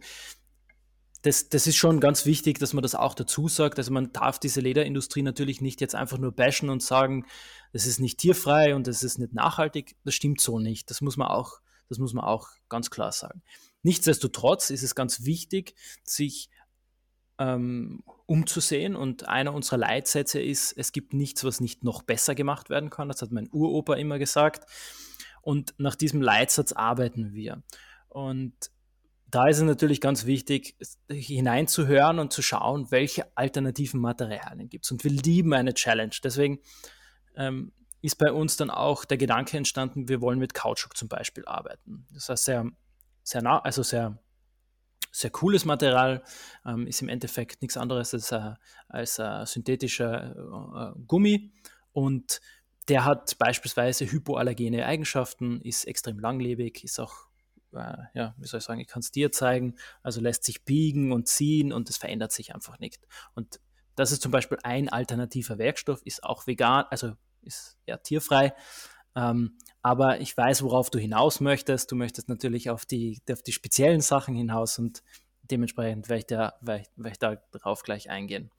[1.21, 3.77] das, das ist schon ganz wichtig, dass man das auch dazu sagt.
[3.77, 7.25] Also man darf diese Lederindustrie natürlich nicht jetzt einfach nur bashen und sagen,
[7.73, 9.97] das ist nicht tierfrei und das ist nicht nachhaltig.
[10.05, 10.89] Das stimmt so nicht.
[10.89, 13.41] Das muss man auch, das muss man auch ganz klar sagen.
[13.83, 16.49] Nichtsdestotrotz ist es ganz wichtig, sich
[17.37, 18.95] ähm, umzusehen.
[18.95, 23.09] Und einer unserer Leitsätze ist, es gibt nichts, was nicht noch besser gemacht werden kann.
[23.09, 24.69] Das hat mein Uropa immer gesagt.
[25.41, 27.63] Und nach diesem Leitsatz arbeiten wir.
[28.07, 28.53] Und
[29.31, 30.75] da ist es natürlich ganz wichtig,
[31.09, 34.91] hineinzuhören und zu schauen, welche alternativen Materialien gibt es.
[34.91, 36.15] Und wir lieben eine Challenge.
[36.23, 36.59] Deswegen
[37.35, 41.45] ähm, ist bei uns dann auch der Gedanke entstanden, wir wollen mit Kautschuk zum Beispiel
[41.45, 42.07] arbeiten.
[42.13, 42.65] Das heißt sehr,
[43.23, 44.19] sehr nah, also sehr
[45.11, 46.23] sehr cooles Material,
[46.65, 48.53] ähm, ist im Endeffekt nichts anderes als, äh,
[48.87, 51.51] als äh, synthetischer äh, Gummi
[51.91, 52.41] und
[52.89, 57.28] der hat beispielsweise hypoallergene Eigenschaften, ist extrem langlebig, ist auch, äh,
[57.71, 61.27] ja, wie soll ich sagen, ich kann es dir zeigen, also lässt sich biegen und
[61.27, 63.07] ziehen und es verändert sich einfach nicht.
[63.35, 63.59] Und
[63.95, 68.53] das ist zum Beispiel ein alternativer Werkstoff, ist auch vegan, also ist ja tierfrei.
[69.15, 71.91] Ähm, aber ich weiß, worauf du hinaus möchtest.
[71.91, 75.03] Du möchtest natürlich auf die, auf die speziellen Sachen hinaus und
[75.43, 78.51] dementsprechend werde ich, da, werde ich, werde ich da drauf gleich eingehen.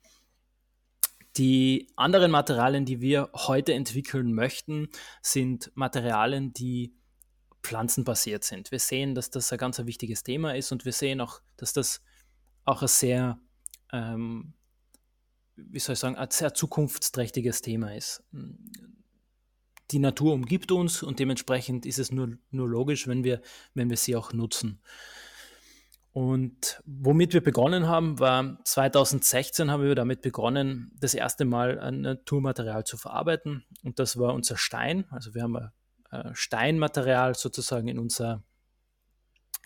[1.37, 4.89] Die anderen Materialien, die wir heute entwickeln möchten,
[5.23, 7.00] sind Materialien, die
[7.63, 8.71] pflanzenbasiert sind.
[8.71, 11.73] Wir sehen, dass das ein ganz ein wichtiges Thema ist und wir sehen auch, dass
[11.73, 12.03] das
[12.65, 13.39] auch ein sehr,
[13.93, 14.55] ähm,
[15.57, 18.23] wie soll ich sagen, ein sehr zukunftsträchtiges Thema ist
[19.91, 23.41] die Natur umgibt uns und dementsprechend ist es nur, nur logisch, wenn wir,
[23.75, 24.81] wenn wir sie auch nutzen.
[26.13, 32.01] Und womit wir begonnen haben, war 2016 haben wir damit begonnen, das erste Mal ein
[32.01, 33.65] Naturmaterial zu verarbeiten.
[33.85, 35.05] Und das war unser Stein.
[35.11, 35.71] Also wir haben ein
[36.33, 38.43] Steinmaterial sozusagen in, unser,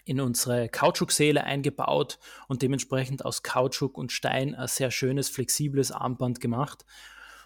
[0.04, 6.40] in unsere Kautschukseele eingebaut und dementsprechend aus Kautschuk und Stein ein sehr schönes, flexibles Armband
[6.40, 6.84] gemacht.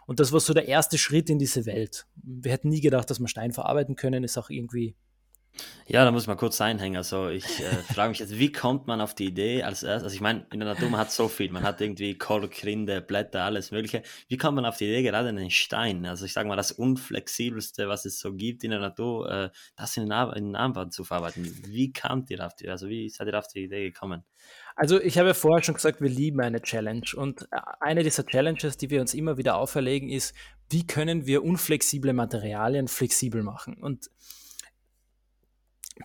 [0.07, 2.07] Und das war so der erste Schritt in diese Welt.
[2.17, 4.97] Wir hätten nie gedacht, dass wir Stein verarbeiten können, ist auch irgendwie.
[5.87, 6.97] Ja, da muss man kurz einhängen.
[6.99, 10.05] Also ich äh, frage mich jetzt, wie kommt man auf die Idee als erstes?
[10.05, 13.01] Also ich meine, in der Natur man hat so viel, man hat irgendwie Kork, Rinde,
[13.01, 14.03] Blätter, alles mögliche.
[14.29, 17.89] Wie kommt man auf die Idee, gerade einen Stein, also ich sage mal das unflexibelste,
[17.89, 21.51] was es so gibt in der Natur, äh, das in ein Armband zu verarbeiten?
[21.67, 24.25] Wie kamt ihr auf die, also wie seid ihr auf die Idee gekommen?
[24.77, 27.07] Also ich habe ja vorher schon gesagt, wir lieben eine Challenge.
[27.17, 30.35] Und äh, eine dieser Challenges, die wir uns immer wieder auferlegen, ist,
[30.71, 33.75] wie können wir unflexible Materialien flexibel machen?
[33.75, 34.11] Und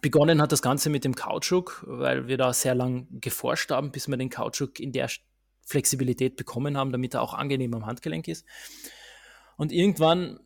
[0.01, 4.07] begonnen hat das Ganze mit dem Kautschuk, weil wir da sehr lang geforscht haben, bis
[4.07, 5.09] wir den Kautschuk in der
[5.65, 8.45] Flexibilität bekommen haben, damit er auch angenehm am Handgelenk ist.
[9.55, 10.39] Und irgendwann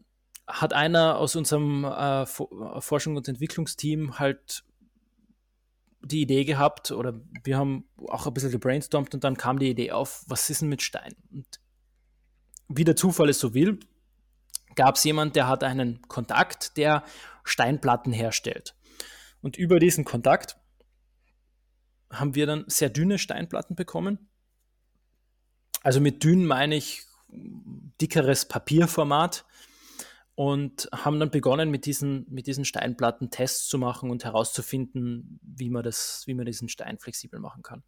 [0.47, 4.63] hat einer aus unserem äh, Forschung- und Entwicklungsteam halt
[6.01, 9.91] die Idee gehabt oder wir haben auch ein bisschen gebrainstormt und dann kam die Idee
[9.91, 11.15] auf, was ist denn mit Stein?
[11.31, 11.59] Und
[12.69, 13.79] wie der Zufall es so will,
[14.75, 17.03] gab es jemand, der hat einen Kontakt, der
[17.43, 18.76] Steinplatten herstellt.
[19.41, 20.57] Und über diesen Kontakt
[22.11, 24.29] haben wir dann sehr dünne Steinplatten bekommen.
[25.83, 29.45] Also mit dünn meine ich dickeres Papierformat.
[30.35, 35.71] und haben dann begonnen, mit diesen, mit diesen Steinplatten Tests zu machen und herauszufinden, wie
[35.71, 37.81] man, das, wie man diesen Stein flexibel machen kann.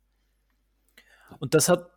[1.37, 1.91] Und das hat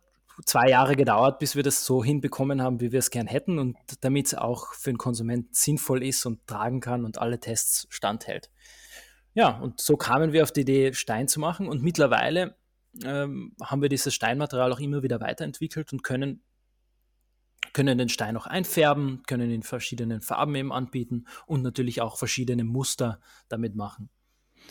[0.45, 3.77] zwei Jahre gedauert, bis wir das so hinbekommen haben, wie wir es gern hätten und
[4.01, 8.51] damit es auch für den Konsument sinnvoll ist und tragen kann und alle Tests standhält.
[9.33, 12.55] Ja, und so kamen wir auf die Idee, Stein zu machen und mittlerweile
[13.03, 16.43] ähm, haben wir dieses Steinmaterial auch immer wieder weiterentwickelt und können,
[17.73, 22.63] können den Stein auch einfärben, können in verschiedenen Farben eben anbieten und natürlich auch verschiedene
[22.63, 23.19] Muster
[23.49, 24.09] damit machen.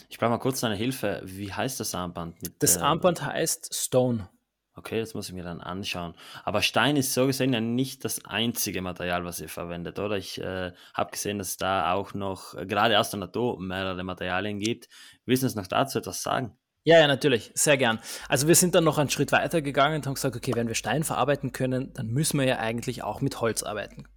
[0.08, 1.20] Ich brauche mal kurz eine Hilfe.
[1.24, 2.40] Wie heißt das Armband?
[2.42, 4.28] Mit, das Armband heißt Stone.
[4.74, 6.14] Okay, das muss ich mir dann anschauen.
[6.44, 10.16] Aber Stein ist so gesehen ja nicht das einzige Material, was ihr verwendet, oder?
[10.16, 14.02] Ich äh, habe gesehen, dass es da auch noch, äh, gerade aus der Natur, mehrere
[14.02, 14.88] Materialien gibt.
[15.26, 16.56] Du uns noch dazu etwas sagen?
[16.84, 18.00] Ja, ja, natürlich, sehr gern.
[18.28, 20.74] Also wir sind dann noch einen Schritt weiter gegangen und haben gesagt, okay, wenn wir
[20.74, 24.08] Stein verarbeiten können, dann müssen wir ja eigentlich auch mit Holz arbeiten.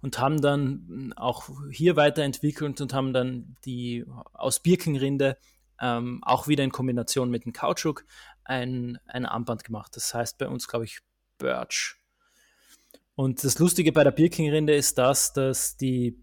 [0.00, 5.36] Und haben dann hm, auch hier weiterentwickelt und haben dann die aus Birkenrinde
[5.80, 8.04] ähm, auch wieder in Kombination mit dem Kautschuk
[8.48, 9.94] ein, ein Armband gemacht.
[9.96, 11.00] Das heißt bei uns, glaube ich,
[11.38, 11.96] Birch.
[13.14, 16.18] Und das Lustige bei der Birkenrinde ist das, dass, die,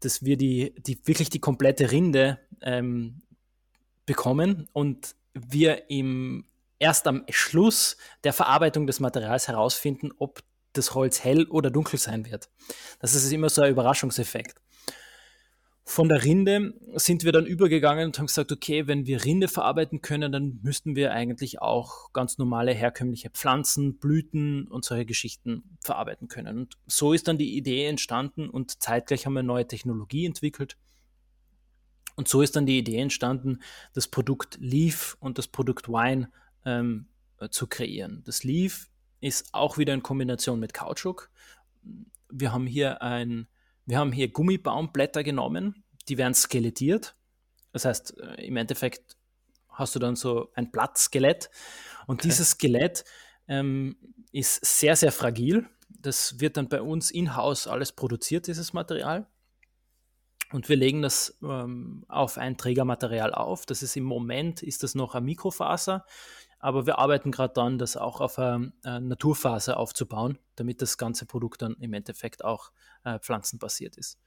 [0.00, 3.22] dass wir die, die wirklich die komplette Rinde ähm,
[4.06, 6.46] bekommen und wir im,
[6.78, 12.24] erst am Schluss der Verarbeitung des Materials herausfinden, ob das Holz hell oder dunkel sein
[12.24, 12.48] wird.
[12.98, 14.58] Das ist immer so ein Überraschungseffekt.
[15.84, 20.00] Von der Rinde sind wir dann übergegangen und haben gesagt, okay, wenn wir Rinde verarbeiten
[20.00, 26.28] können, dann müssten wir eigentlich auch ganz normale herkömmliche Pflanzen, Blüten und solche Geschichten verarbeiten
[26.28, 26.56] können.
[26.56, 30.76] Und so ist dann die Idee entstanden und zeitgleich haben wir neue Technologie entwickelt.
[32.14, 33.60] Und so ist dann die Idee entstanden,
[33.92, 36.30] das Produkt Leaf und das Produkt Wine
[36.64, 37.06] ähm,
[37.50, 38.22] zu kreieren.
[38.24, 38.88] Das Leaf
[39.20, 41.30] ist auch wieder in Kombination mit Kautschuk.
[42.30, 43.48] Wir haben hier ein
[43.86, 47.16] wir haben hier Gummibaumblätter genommen, die werden skelettiert.
[47.72, 49.16] Das heißt, äh, im Endeffekt
[49.70, 51.50] hast du dann so ein Blattskelett.
[52.06, 52.28] Und okay.
[52.28, 53.04] dieses Skelett
[53.48, 53.96] ähm,
[54.32, 55.66] ist sehr, sehr fragil.
[55.88, 59.26] Das wird dann bei uns in-house alles produziert, dieses Material.
[60.52, 63.64] Und wir legen das ähm, auf ein Trägermaterial auf.
[63.64, 66.04] Das ist im Moment, ist das noch ein Mikrofaser,
[66.62, 71.26] aber wir arbeiten gerade daran, das auch auf eine, eine, Naturfaser aufzubauen, damit das ganze
[71.26, 72.70] Produkt dann im Endeffekt auch
[73.04, 74.18] äh, pflanzenbasiert ist.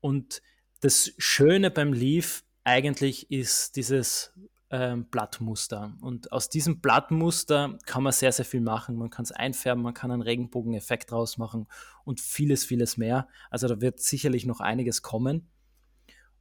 [0.00, 0.40] Und
[0.80, 4.32] das Schöne beim Leaf eigentlich ist dieses
[4.70, 5.92] ähm, Blattmuster.
[6.00, 8.96] Und aus diesem Blattmuster kann man sehr, sehr viel machen.
[8.96, 11.66] Man kann es einfärben, man kann einen Regenbogeneffekt draus machen
[12.04, 13.28] und vieles, vieles mehr.
[13.50, 15.50] Also da wird sicherlich noch einiges kommen.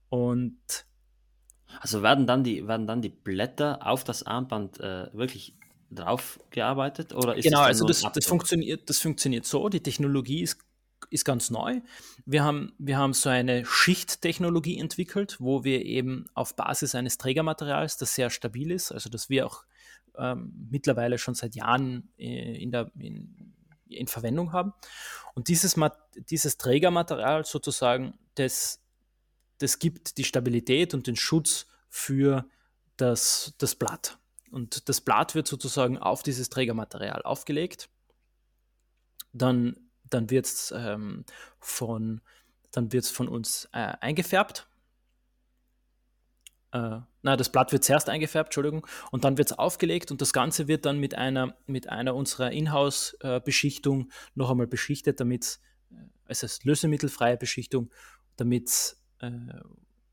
[0.07, 0.85] Und
[1.79, 5.55] also werden dann die, werden dann die Blätter auf das Armband äh, wirklich
[5.91, 7.13] drauf gearbeitet?
[7.13, 9.69] Oder ist genau, also das, das, funktioniert, das funktioniert so.
[9.69, 10.57] Die Technologie ist,
[11.09, 11.81] ist ganz neu.
[12.25, 17.97] Wir haben, wir haben so eine Schichttechnologie entwickelt, wo wir eben auf Basis eines Trägermaterials,
[17.97, 19.65] das sehr stabil ist, also das wir auch
[20.17, 23.53] ähm, mittlerweile schon seit Jahren äh, in, der, in,
[23.88, 24.73] in Verwendung haben.
[25.36, 25.75] Und dieses,
[26.29, 28.82] dieses Trägermaterial sozusagen, das
[29.63, 32.45] das gibt die Stabilität und den Schutz für
[32.97, 34.19] das, das Blatt.
[34.52, 37.89] Und das Blatt wird sozusagen auf dieses Trägermaterial aufgelegt.
[39.32, 39.78] Dann,
[40.10, 41.23] dann wird es ähm,
[41.60, 42.21] von,
[42.71, 44.67] von uns äh, eingefärbt.
[46.73, 50.34] Äh, na, das Blatt wird zuerst eingefärbt, Entschuldigung, und dann wird es aufgelegt und das
[50.34, 55.95] Ganze wird dann mit einer, mit einer unserer Inhouse-Beschichtung noch einmal beschichtet, damit äh,
[56.26, 57.91] es ist lösemittelfreie Beschichtung,
[58.36, 59.62] damit äh,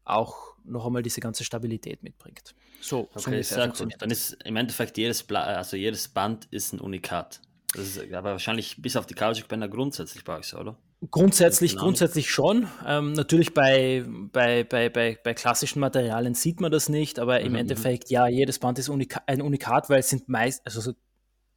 [0.05, 2.55] auch noch einmal diese ganze Stabilität mitbringt.
[2.81, 7.41] So, okay, so dann ist im Endeffekt jedes, Bla also jedes Band ist ein Unikat.
[7.75, 10.77] Das ist aber wahrscheinlich bis auf die Kautschukbänder grundsätzlich bei euch so, oder?
[11.11, 12.69] Grundsätzlich, grundsätzlich schon.
[12.87, 17.49] Ähm, natürlich bei, bei, bei, bei, bei klassischen Materialien sieht man das nicht, aber im
[17.49, 17.53] mhm.
[17.53, 17.59] mhm.
[17.61, 20.93] Endeffekt, ja, jedes Band ist Unika ein Unikat, weil es sind meist, also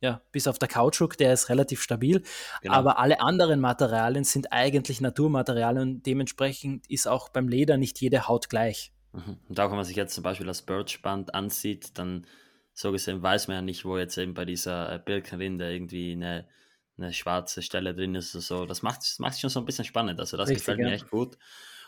[0.03, 2.23] ja, bis auf der Kautschuk, der ist relativ stabil.
[2.61, 2.73] Genau.
[2.73, 8.27] Aber alle anderen Materialien sind eigentlich Naturmaterialien und dementsprechend ist auch beim Leder nicht jede
[8.27, 8.91] Haut gleich.
[9.13, 9.37] Mhm.
[9.47, 12.27] Und auch wenn man sich jetzt zum Beispiel das Birchband ansieht, dann
[12.73, 16.49] so gesehen weiß man ja nicht, wo jetzt eben bei dieser äh, Birkenrinde irgendwie eine,
[16.97, 18.65] eine schwarze Stelle drin ist oder so.
[18.65, 20.19] Das macht es macht schon so ein bisschen spannend.
[20.19, 21.37] Also das Richtig, gefällt mir echt gut.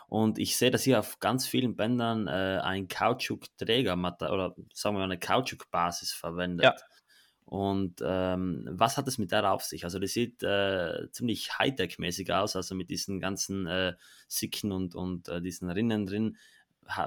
[0.07, 4.99] Und ich sehe, dass hier auf ganz vielen Bändern äh, ein Kautschuk-Träger oder sagen wir
[4.99, 6.63] mal eine Kautschuk-Basis verwendet.
[6.63, 6.75] Ja.
[7.45, 9.83] Und ähm, was hat es mit der auf sich?
[9.83, 13.93] Also das sieht äh, ziemlich Hightech-mäßig aus, also mit diesen ganzen äh,
[14.27, 16.37] Sicken und, und äh, diesen Rinnen drin.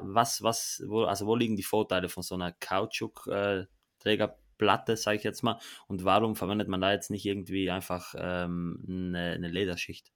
[0.02, 5.42] Was, was, wo, also wo liegen die Vorteile von so einer Kautschuk-Trägerplatte, sage ich jetzt
[5.42, 5.58] mal?
[5.88, 10.12] Und warum verwendet man da jetzt nicht irgendwie einfach ähm, eine, eine Lederschicht?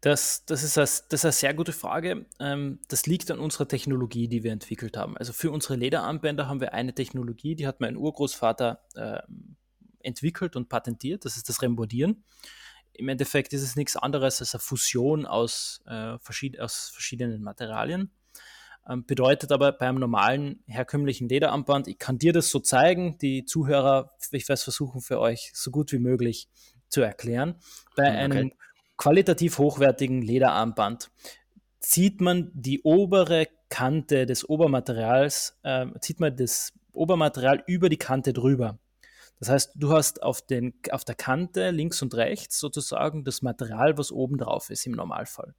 [0.00, 2.24] Das, das, ist, eine, das ist eine sehr gute Frage.
[2.38, 5.16] Ähm, das liegt an unserer Technologie, die wir entwickelt haben.
[5.18, 9.20] Also für unsere Lederarmbänder haben wir eine Technologie, die hat mein Urgroßvater äh,
[10.02, 11.26] entwickelt und patentiert.
[11.26, 12.24] Das ist das Rembordieren.
[12.94, 16.16] Im Endeffekt ist es nichts anderes als eine Fusion aus, äh,
[16.58, 18.10] aus verschiedenen Materialien.
[18.88, 24.10] Ähm, bedeutet aber beim normalen herkömmlichen Lederarmband, ich kann dir das so zeigen, die Zuhörer,
[24.32, 26.48] ich werde es versuchen für euch so gut wie möglich
[26.88, 27.56] zu erklären.
[27.94, 28.16] Bei okay.
[28.16, 28.52] einem
[29.00, 31.10] qualitativ hochwertigen Lederarmband
[31.80, 38.34] zieht man die obere Kante des Obermaterials, äh, zieht man das Obermaterial über die Kante
[38.34, 38.78] drüber.
[39.38, 43.96] Das heißt, du hast auf, den, auf der Kante links und rechts sozusagen das Material,
[43.96, 45.54] was oben drauf ist im Normalfall.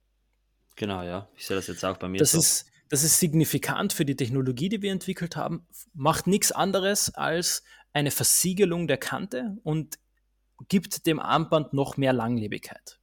[0.76, 1.28] Genau, ja.
[1.34, 2.18] Ich sehe das jetzt auch bei mir.
[2.18, 2.38] Das, so.
[2.38, 5.66] ist, das ist signifikant für die Technologie, die wir entwickelt haben.
[5.94, 9.98] Macht nichts anderes als eine Versiegelung der Kante und
[10.68, 13.00] gibt dem Armband noch mehr Langlebigkeit.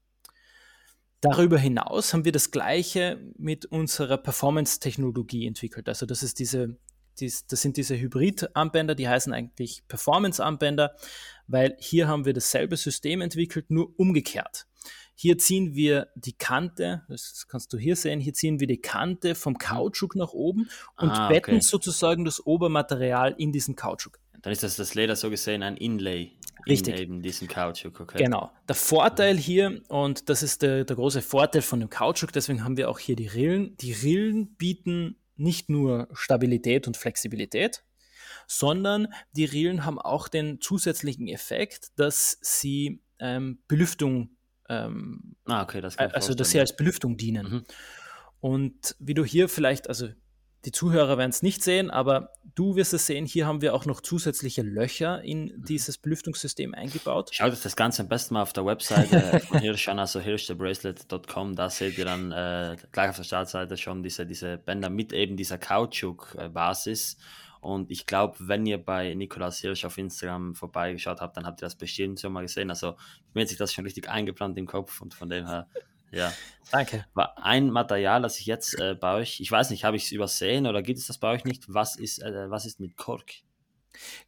[1.21, 5.89] Darüber hinaus haben wir das gleiche mit unserer Performance-Technologie entwickelt.
[5.89, 6.77] Also das ist diese,
[7.19, 10.95] dies, das sind diese Hybrid-Armbänder, die heißen eigentlich Performance-Armbänder,
[11.47, 14.65] weil hier haben wir dasselbe System entwickelt, nur umgekehrt.
[15.13, 19.35] Hier ziehen wir die Kante, das kannst du hier sehen, hier ziehen wir die Kante
[19.35, 21.61] vom Kautschuk nach oben und ah, betten okay.
[21.61, 24.19] sozusagen das Obermaterial in diesen Kautschuk.
[24.41, 26.38] Dann ist das, das Leder so gesehen ein Inlay.
[26.67, 26.95] Richtig.
[26.95, 28.23] In eben diesen Kautschuk, okay.
[28.23, 28.51] Genau.
[28.67, 32.77] Der Vorteil hier, und das ist der, der große Vorteil von dem Kautschuk, deswegen haben
[32.77, 33.75] wir auch hier die Rillen.
[33.77, 37.83] Die Rillen bieten nicht nur Stabilität und Flexibilität,
[38.47, 45.81] sondern die Rillen haben auch den zusätzlichen Effekt, dass sie ähm, Belüftung, ähm, ah, okay,
[45.81, 47.49] das also dass sie als Belüftung dienen.
[47.49, 47.63] Mhm.
[48.41, 50.09] Und wie du hier vielleicht, also
[50.65, 53.25] die Zuhörer werden es nicht sehen, aber du wirst es sehen.
[53.25, 55.63] Hier haben wir auch noch zusätzliche Löcher in mhm.
[55.65, 57.29] dieses Belüftungssystem eingebaut.
[57.31, 61.55] Schaut euch das Ganze am besten mal auf der Webseite von Hirsch an, also hirschthebracelet.com.
[61.55, 65.37] Da seht ihr dann äh, gleich auf der Startseite schon diese, diese Bänder mit eben
[65.37, 67.17] dieser Kautschuk-Basis.
[67.61, 71.65] Und ich glaube, wenn ihr bei Nikolaus Hirsch auf Instagram vorbeigeschaut habt, dann habt ihr
[71.65, 72.69] das bestimmt schon mal gesehen.
[72.69, 72.95] Also
[73.33, 75.67] mir hat sich das schon richtig eingeplant im Kopf und von dem her
[76.11, 76.33] ja.
[76.71, 77.05] Danke.
[77.13, 80.11] War ein Material, das ich jetzt äh, bei euch, ich weiß nicht, habe ich es
[80.11, 81.73] übersehen oder gibt es das bei euch nicht?
[81.73, 83.31] Was ist, äh, was ist mit Kork?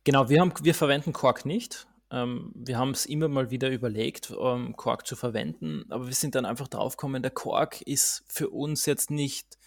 [0.04, 1.88] Genau, wir, haben, wir verwenden Kork nicht.
[2.10, 6.36] Ähm, wir haben es immer mal wieder überlegt, ähm, Kork zu verwenden, aber wir sind
[6.36, 9.58] dann einfach draufgekommen, der Kork ist für uns jetzt nicht,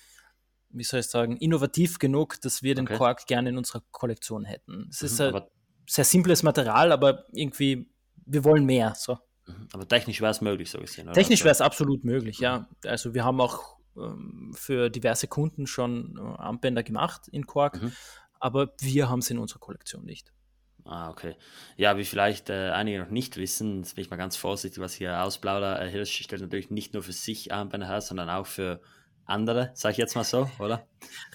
[0.69, 2.99] wie soll ich sagen, innovativ genug, dass wir den okay.
[2.99, 4.89] Kork gerne in unserer Kollektion hätten.
[4.91, 5.43] Es mhm, ist ein
[5.87, 7.89] sehr simples Material, aber irgendwie,
[8.27, 8.95] wir wollen mehr.
[8.97, 9.19] So.
[9.47, 9.69] Mhm.
[9.73, 11.07] Aber technisch wäre es möglich, so gesehen.
[11.07, 11.15] Oder?
[11.15, 12.69] Technisch wäre es absolut möglich, ja.
[12.85, 17.93] Also wir haben auch ähm, für diverse Kunden schon äh, Armbänder gemacht in Quark, mhm.
[18.41, 20.33] aber wir haben es in unserer Kollektion nicht.
[20.87, 21.37] Ah, okay.
[21.77, 24.93] Ja, wie vielleicht äh, einige noch nicht wissen, jetzt bin ich mal ganz vorsichtig, was
[24.93, 25.81] hier ausplauder.
[25.81, 28.83] Äh, Hirsch stellt natürlich nicht nur für sich Armbänder her, sondern auch für
[29.25, 30.87] andere, sage ich jetzt mal so, oder?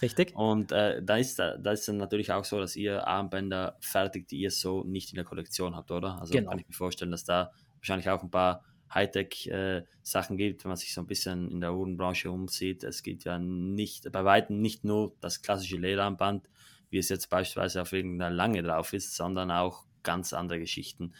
[0.03, 0.35] Richtig.
[0.35, 4.41] Und äh, da, ist, da ist dann natürlich auch so, dass ihr Armbänder fertigt, die
[4.41, 6.19] ihr so nicht in der Kollektion habt, oder?
[6.19, 6.51] Also genau.
[6.51, 8.63] kann ich mir vorstellen, dass da wahrscheinlich auch ein paar
[8.93, 12.83] Hightech-Sachen äh, gibt, wenn man sich so ein bisschen in der Uhrenbranche umsieht.
[12.83, 16.49] Es gibt ja nicht, bei weitem nicht nur das klassische Lederarmband,
[16.89, 21.13] wie es jetzt beispielsweise auf irgendeiner Lange drauf ist, sondern auch ganz andere Geschichten.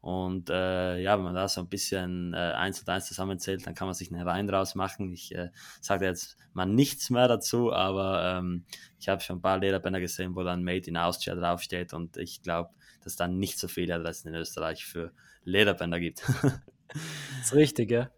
[0.00, 3.76] Und äh, ja, wenn man da so ein bisschen äh, eins und eins zusammenzählt, dann
[3.76, 5.12] kann man sich einen Rein draus machen.
[5.12, 8.64] Ich äh, sage jetzt mal nichts mehr dazu, aber ähm,
[8.98, 12.42] ich habe schon ein paar Lederbänder gesehen, wo dann Made in Austria draufsteht und ich
[12.42, 12.70] glaube,
[13.04, 15.12] dass dann nicht so viele Adressen in Österreich für
[15.44, 16.22] Lederbänder gibt.
[16.42, 18.10] das ist richtig, ja.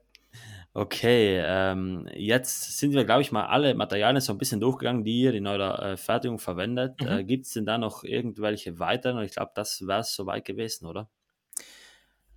[0.76, 5.20] Okay, ähm, jetzt sind wir, glaube ich, mal alle Materialien so ein bisschen durchgegangen, die
[5.20, 7.00] ihr in eurer äh, Fertigung verwendet.
[7.00, 7.06] Mhm.
[7.06, 9.22] Äh, Gibt es denn da noch irgendwelche weiteren?
[9.22, 11.08] Ich glaube, das wäre es soweit gewesen, oder?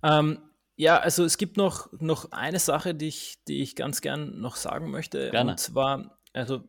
[0.04, 0.38] Ähm,
[0.76, 4.54] ja, also es gibt noch, noch eine Sache, die ich, die ich ganz gern noch
[4.54, 5.30] sagen möchte.
[5.30, 5.50] Gerne.
[5.50, 6.62] Und zwar, also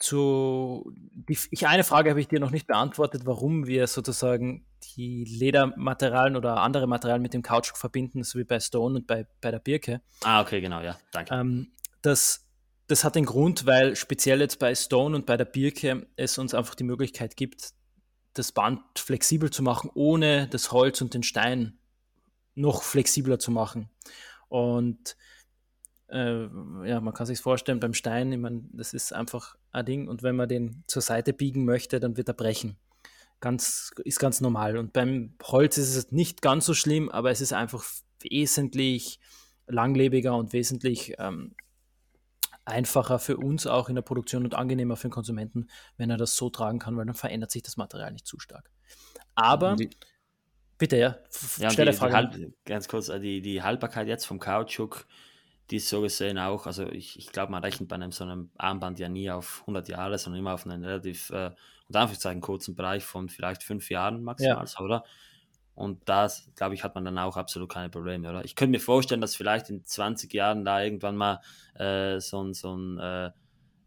[0.00, 5.24] zu die, ich, eine Frage habe ich dir noch nicht beantwortet, warum wir sozusagen die
[5.24, 9.50] Ledermaterialien oder andere Materialien mit dem Kautschuk verbinden, so wie bei Stone und bei, bei
[9.50, 10.00] der Birke.
[10.22, 11.34] Ah, okay, genau, ja, danke.
[11.34, 12.46] Ähm, das,
[12.86, 16.54] das hat den Grund, weil speziell jetzt bei Stone und bei der Birke es uns
[16.54, 17.74] einfach die Möglichkeit gibt,
[18.32, 21.78] das Band flexibel zu machen, ohne das Holz und den Stein
[22.54, 23.90] noch flexibler zu machen.
[24.48, 25.16] Und
[26.10, 30.08] äh, ja, man kann sich vorstellen, beim Stein, ich meine, das ist einfach ein Ding
[30.08, 32.76] und wenn man den zur Seite biegen möchte, dann wird er brechen
[33.40, 34.76] ganz, ist ganz normal.
[34.76, 37.84] Und beim Holz ist es nicht ganz so schlimm, aber es ist einfach
[38.20, 39.18] wesentlich
[39.66, 41.54] langlebiger und wesentlich ähm,
[42.64, 46.36] einfacher für uns auch in der Produktion und angenehmer für den Konsumenten, wenn er das
[46.36, 48.70] so tragen kann, weil dann verändert sich das Material nicht zu stark.
[49.34, 49.90] Aber, die,
[50.76, 51.16] bitte, ja,
[51.56, 52.36] ja stelle Frage.
[52.36, 55.06] Die, ganz kurz, äh, die, die Haltbarkeit jetzt vom Kautschuk,
[55.70, 58.50] die ist so gesehen auch, also ich, ich glaube, man rechnet bei einem so einem
[58.58, 61.50] Armband ja nie auf 100 Jahre, sondern immer auf einen relativ, äh,
[61.88, 64.84] unter Anführungszeichen, kurzen Bereich von vielleicht fünf Jahren maximal, ja.
[64.84, 65.04] oder?
[65.74, 68.44] Und das, glaube ich, hat man dann auch absolut keine Probleme, oder?
[68.44, 71.40] Ich könnte mir vorstellen, dass vielleicht in 20 Jahren da irgendwann mal
[71.74, 73.30] äh, so ein, so ein äh,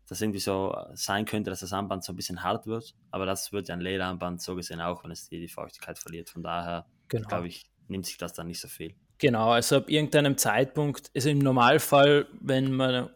[0.08, 2.96] das irgendwie so sein könnte, dass das Armband so ein bisschen hart wird.
[3.12, 6.30] Aber das wird ja ein Lederarmband so gesehen auch, wenn es die, die Feuchtigkeit verliert.
[6.30, 7.28] Von daher, genau.
[7.28, 8.96] glaube ich, nimmt sich das dann nicht so viel.
[9.18, 13.10] Genau, also ab irgendeinem Zeitpunkt, also im Normalfall, wenn man,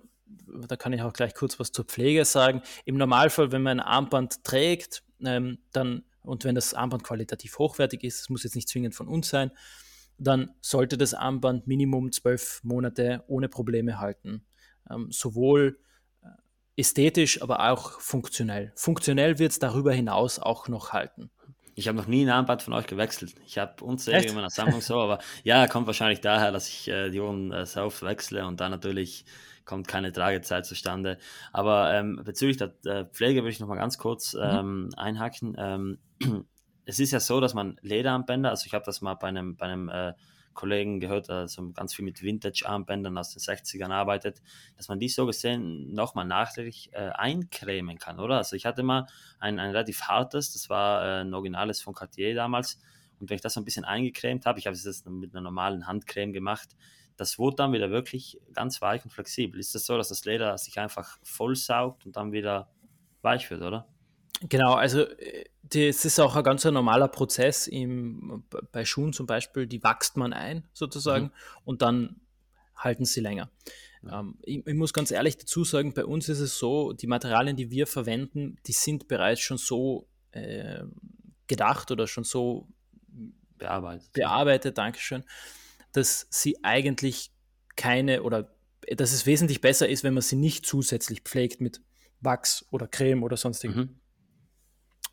[0.68, 3.86] da kann ich auch gleich kurz was zur Pflege sagen, im Normalfall, wenn man ein
[3.86, 8.68] Armband trägt, ähm, dann und wenn das Armband qualitativ hochwertig ist, es muss jetzt nicht
[8.68, 9.52] zwingend von uns sein,
[10.18, 14.45] dann sollte das Armband Minimum zwölf Monate ohne Probleme halten.
[14.89, 15.80] Ähm, sowohl
[16.22, 16.28] äh,
[16.76, 18.74] ästhetisch, aber auch funktionell.
[18.76, 21.30] Funktionell wird es darüber hinaus auch noch halten.
[21.78, 23.36] Ich habe noch nie ein Armband von euch gewechselt.
[23.45, 27.11] Ich habe unzählige in meiner Sammlung so, aber ja, kommt wahrscheinlich daher, dass ich äh,
[27.11, 29.25] die Uhren äh, oft wechsle und dann natürlich
[29.63, 31.19] kommt keine Tragezeit zustande.
[31.53, 34.41] Aber ähm, bezüglich der äh, Pflege würde ich noch mal ganz kurz mhm.
[34.41, 34.89] ähm, mhm.
[34.97, 35.55] einhaken.
[35.59, 35.99] Ähm,
[36.86, 39.67] es ist ja so, dass man Lederarmbänder, also ich habe das mal bei einem, bei
[39.67, 40.13] einem äh,
[40.58, 44.41] Kollegen gehört, also ganz viel mit Vintage-Armbändern aus den 60ern arbeitet,
[44.76, 48.38] dass man die so gesehen nochmal nachträglich äh, eincremen kann, oder?
[48.38, 49.08] Also ich hatte mal
[49.39, 52.80] ein, ein relativ hartes, das war äh, ein originales von Cartier damals,
[53.20, 55.41] und wenn ich das so ein bisschen eingecremt habe, ich habe es jetzt mit einer
[55.41, 56.76] normalen Handcreme gemacht,
[57.16, 59.60] das wurde dann wieder wirklich ganz weich und flexibel.
[59.60, 62.70] Ist das so, dass das Leder sich einfach vollsaugt und dann wieder
[63.22, 63.88] weich wird, oder?
[64.41, 67.68] Genau, also äh, das ist auch ein ganz normaler Prozess.
[67.68, 71.32] Im, bei Schuhen zum Beispiel, die wächst man ein sozusagen mhm.
[71.65, 72.22] und dann
[72.76, 73.49] halten sie länger.
[74.09, 77.55] Ähm, ich, ich, muss ganz ehrlich dazu sagen, bei uns ist es so, die Materialien,
[77.55, 80.84] die wir verwenden, die sind bereits schon so äh,
[81.47, 82.68] gedacht oder schon so
[83.57, 84.11] bearbeitet.
[84.13, 85.24] Bearbeitet, Dankeschön,
[85.91, 87.32] dass sie eigentlich
[87.76, 88.53] keine oder
[88.95, 91.82] dass es wesentlich besser ist, wenn man sie nicht zusätzlich pflegt mit
[92.22, 93.76] Wachs oder Creme oder sonstigen.
[93.76, 93.99] Mhm.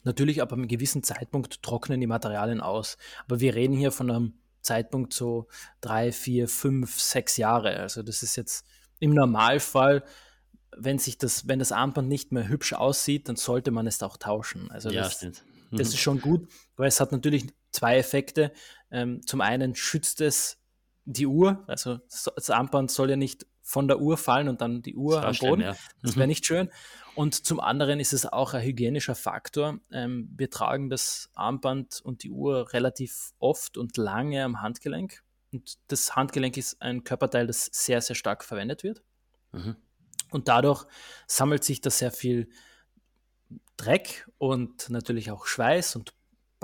[0.05, 2.97] Natürlich, ab einem gewissen Zeitpunkt trocknen die Materialien aus.
[3.27, 5.49] Aber wir reden hier von einem Zeitpunkt so
[5.81, 7.77] drei, vier, fünf, sechs Jahre.
[7.79, 8.67] Also das ist jetzt
[8.99, 10.05] im Normalfall,
[10.77, 14.17] wenn sich das, wenn das Armband nicht mehr hübsch aussieht, dann sollte man es auch
[14.17, 14.71] tauschen.
[14.71, 15.43] Also ja, das, stimmt.
[15.71, 15.77] Mhm.
[15.77, 18.53] das ist schon gut, weil es hat natürlich zwei Effekte.
[18.91, 20.59] Ähm, zum einen schützt es
[21.05, 24.95] die Uhr, also das Armband soll ja nicht von der Uhr fallen und dann die
[24.95, 25.63] Uhr am Boden.
[25.63, 25.75] Ja.
[26.03, 26.29] Das wäre mhm.
[26.29, 26.71] nicht schön.
[27.15, 29.79] Und zum anderen ist es auch ein hygienischer Faktor.
[29.91, 35.25] Ähm, wir tragen das Armband und die Uhr relativ oft und lange am Handgelenk.
[35.51, 39.03] Und das Handgelenk ist ein Körperteil, das sehr, sehr stark verwendet wird.
[39.53, 39.77] Mhm.
[40.31, 40.85] Und dadurch
[41.27, 42.51] sammelt sich da sehr viel
[43.79, 46.13] Dreck und natürlich auch Schweiß und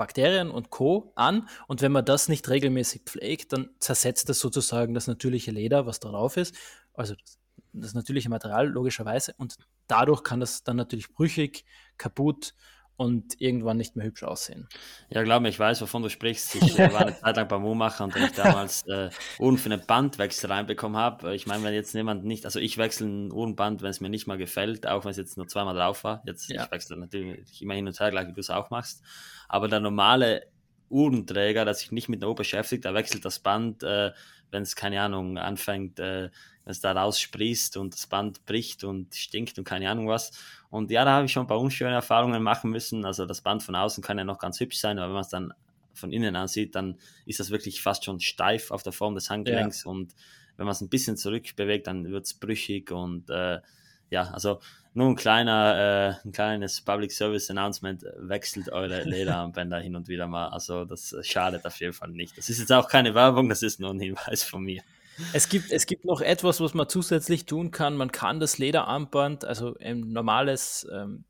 [0.01, 1.13] Bakterien und Co.
[1.15, 1.47] an.
[1.67, 5.99] Und wenn man das nicht regelmäßig pflegt, dann zersetzt das sozusagen das natürliche Leder, was
[5.99, 6.55] drauf ist.
[7.01, 7.41] Also das
[7.73, 9.33] das natürliche Material, logischerweise.
[9.37, 9.55] Und
[9.87, 11.65] dadurch kann das dann natürlich brüchig,
[11.97, 12.53] kaputt
[12.97, 14.67] und irgendwann nicht mehr hübsch aussehen.
[15.09, 16.55] Ja, glaube mir, ich weiß, wovon du sprichst.
[16.55, 19.71] Ich äh, war eine Zeit lang beim Uhrmacher und wenn ich damals äh, Uhren für
[19.71, 23.31] einen Bandwechsel reinbekommen habe, äh, ich meine, wenn jetzt jemand nicht, also ich wechsle ein
[23.31, 26.21] Uhrenband, wenn es mir nicht mal gefällt, auch wenn es jetzt nur zweimal drauf war.
[26.27, 26.65] Jetzt, ja.
[26.65, 29.01] ich wechsle natürlich immer hin und her, gleich wie du es auch machst.
[29.47, 30.47] Aber der normale
[30.89, 34.11] Uhrenträger, der sich nicht mit einer Uhr beschäftigt, der wechselt das Band, äh,
[34.51, 36.29] wenn es, keine Ahnung, anfängt, äh,
[36.65, 40.31] es da raussprießt und das Band bricht und stinkt und keine Ahnung was.
[40.69, 43.05] Und ja, da habe ich schon ein paar unschöne Erfahrungen machen müssen.
[43.05, 45.29] Also das Band von außen kann ja noch ganz hübsch sein, aber wenn man es
[45.29, 45.53] dann
[45.93, 49.83] von innen ansieht, dann ist das wirklich fast schon steif auf der Form des Handgelenks.
[49.83, 49.91] Ja.
[49.91, 50.15] Und
[50.57, 53.59] wenn man es ein bisschen zurückbewegt, dann wird es brüchig und äh,
[54.09, 54.59] ja, also
[54.93, 60.27] nur ein kleiner, äh, ein kleines Public Service Announcement, wechselt eure Lederarmbänder hin und wieder
[60.27, 60.49] mal.
[60.49, 62.37] Also das schadet auf jeden Fall nicht.
[62.37, 64.81] Das ist jetzt auch keine Werbung, das ist nur ein Hinweis von mir.
[65.33, 67.95] Es gibt, es gibt noch etwas, was man zusätzlich tun kann.
[67.95, 71.25] Man kann das Lederarmband, also ein normales ähm,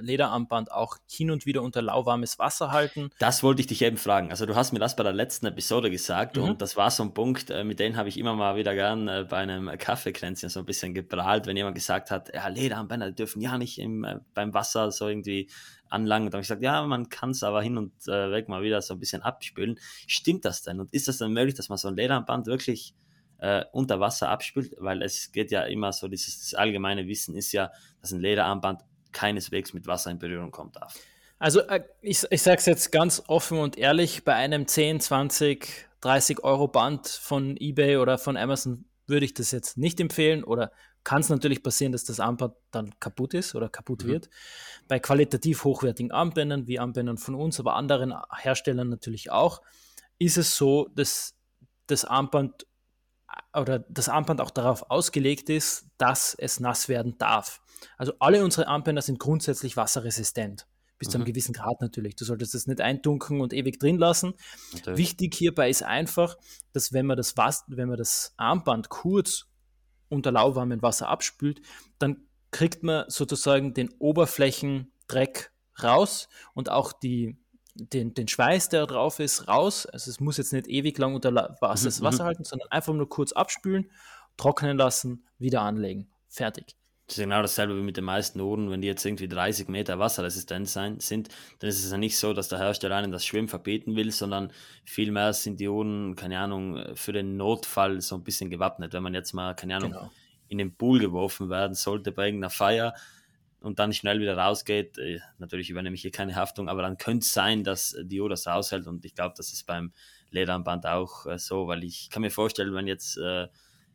[0.00, 3.10] Lederarmband auch hin und wieder unter lauwarmes Wasser halten.
[3.18, 4.30] Das wollte ich dich eben fragen.
[4.30, 6.44] Also du hast mir das bei der letzten Episode gesagt mhm.
[6.44, 9.08] und das war so ein Punkt, äh, mit dem habe ich immer mal wieder gern
[9.08, 13.40] äh, bei einem Kaffeekränzchen so ein bisschen geprahlt, wenn jemand gesagt hat, ja, Lederarmbänder dürfen
[13.40, 15.48] ja nicht im, äh, beim Wasser so irgendwie
[15.88, 16.26] anlangen.
[16.26, 18.82] Und dann habe ich gesagt, ja, man kann es aber hin und weg mal wieder
[18.82, 19.78] so ein bisschen abspülen.
[20.06, 20.80] Stimmt das denn?
[20.80, 22.94] Und ist das dann möglich, dass man so ein Lederarmband wirklich
[23.38, 27.70] äh, unter Wasser abspült, weil es geht ja immer so, dieses allgemeine Wissen ist ja,
[28.00, 28.82] dass ein Lederarmband
[29.12, 30.94] keineswegs mit Wasser in Berührung kommen darf.
[31.38, 35.88] Also äh, ich, ich sage es jetzt ganz offen und ehrlich, bei einem 10, 20,
[36.00, 40.72] 30 Euro Band von eBay oder von Amazon würde ich das jetzt nicht empfehlen oder
[41.04, 44.08] kann es natürlich passieren, dass das Armband dann kaputt ist oder kaputt mhm.
[44.08, 44.30] wird.
[44.88, 49.60] Bei qualitativ hochwertigen Armbändern, wie Armbändern von uns, aber anderen Herstellern natürlich auch,
[50.18, 51.36] ist es so, dass
[51.86, 52.66] das Armband
[53.54, 57.60] oder das Armband auch darauf ausgelegt ist, dass es nass werden darf.
[57.96, 60.66] Also alle unsere Armbänder sind grundsätzlich wasserresistent.
[60.98, 61.10] Bis mhm.
[61.10, 61.28] zu einem mhm.
[61.28, 62.16] gewissen Grad natürlich.
[62.16, 64.34] Du solltest es nicht eintunken und ewig drin lassen.
[64.72, 64.98] Natürlich.
[64.98, 66.36] Wichtig hierbei ist einfach,
[66.72, 69.46] dass wenn man das, Was wenn man das Armband kurz
[70.08, 71.60] unter lauwarmem Wasser abspült,
[71.98, 77.36] dann kriegt man sozusagen den Oberflächendreck raus und auch die,
[77.74, 79.86] den, den Schweiß, der drauf ist, raus.
[79.86, 82.28] Also es muss jetzt nicht ewig lang unter Wasser, das mhm, Wasser mhm.
[82.28, 83.90] halten, sondern einfach nur kurz abspülen,
[84.36, 86.08] trocknen lassen, wieder anlegen.
[86.28, 86.76] Fertig.
[87.06, 88.70] Das ist genau dasselbe wie mit den meisten Uhren.
[88.70, 92.32] Wenn die jetzt irgendwie 30 Meter wasserresistent sein, sind, dann ist es ja nicht so,
[92.32, 94.50] dass der Hersteller einen das Schwimmen verbieten will, sondern
[94.84, 98.94] vielmehr sind die Uhren, keine Ahnung, für den Notfall so ein bisschen gewappnet.
[98.94, 100.10] Wenn man jetzt mal, keine Ahnung, genau.
[100.48, 102.94] in den Pool geworfen werden sollte bei irgendeiner Feier
[103.64, 107.24] und dann schnell wieder rausgeht, äh, natürlich übernehme ich hier keine Haftung, aber dann könnte
[107.24, 109.92] es sein, dass die Uhr das raushält und ich glaube, das ist beim
[110.30, 113.48] Lederarmband auch äh, so, weil ich kann mir vorstellen, wenn jetzt äh,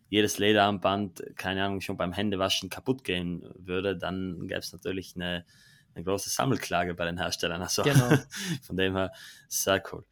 [0.08, 5.46] jedes Lederarmband, keine Ahnung, schon beim Händewaschen kaputt gehen würde, dann gäbe es natürlich eine,
[5.94, 7.62] eine große Sammelklage bei den Herstellern.
[7.62, 8.10] Also genau.
[8.64, 9.12] von dem her
[9.50, 10.04] sehr cool.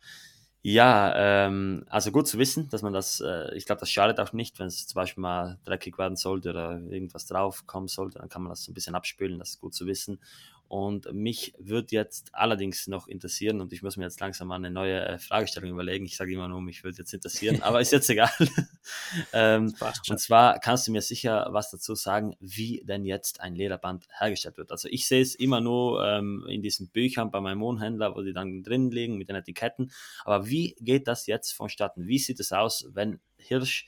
[0.70, 1.14] Ja,
[1.48, 4.60] ähm, also gut zu wissen, dass man das, äh, ich glaube, das schadet auch nicht,
[4.60, 8.42] wenn es zum Beispiel mal dreckig werden sollte oder irgendwas drauf kommen sollte, dann kann
[8.44, 10.20] man das so ein bisschen abspülen, das ist gut zu wissen.
[10.68, 14.70] Und mich würde jetzt allerdings noch interessieren, und ich muss mir jetzt langsam mal eine
[14.70, 16.06] neue äh, Fragestellung überlegen.
[16.06, 18.30] Ich sage immer nur, mich würde jetzt interessieren, aber ist jetzt egal.
[19.34, 19.74] ähm,
[20.10, 24.58] und zwar kannst du mir sicher was dazu sagen, wie denn jetzt ein Lederband hergestellt
[24.58, 24.72] wird.
[24.72, 28.34] Also ich sehe es immer nur ähm, in diesen Büchern bei meinem Wohnhändler, wo die
[28.34, 29.92] dann drin liegen mit den Etiketten.
[30.26, 32.08] Aber wie geht das jetzt vonstatten?
[32.08, 33.88] Wie sieht es aus, wenn Hirsch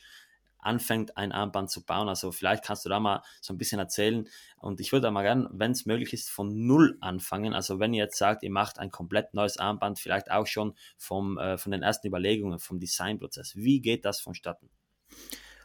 [0.59, 2.09] anfängt, ein Armband zu bauen.
[2.09, 4.27] Also vielleicht kannst du da mal so ein bisschen erzählen.
[4.57, 7.53] Und ich würde da mal gerne, wenn es möglich ist, von Null anfangen.
[7.53, 11.37] Also wenn ihr jetzt sagt, ihr macht ein komplett neues Armband, vielleicht auch schon vom,
[11.37, 13.55] äh, von den ersten Überlegungen, vom Designprozess.
[13.55, 14.69] Wie geht das vonstatten?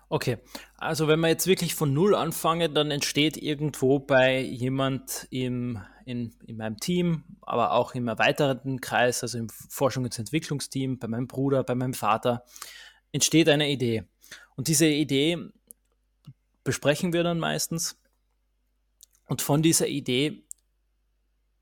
[0.08, 0.38] Okay,
[0.76, 6.34] also wenn wir jetzt wirklich von Null anfangen, dann entsteht irgendwo bei jemand im, in,
[6.46, 11.26] in meinem Team, aber auch im erweiterten Kreis, also im Forschungs- und Entwicklungsteam, bei meinem
[11.26, 12.44] Bruder, bei meinem Vater,
[13.12, 14.04] entsteht eine Idee.
[14.56, 15.38] Und diese Idee
[16.62, 17.96] besprechen wir dann meistens.
[19.26, 20.44] Und von dieser Idee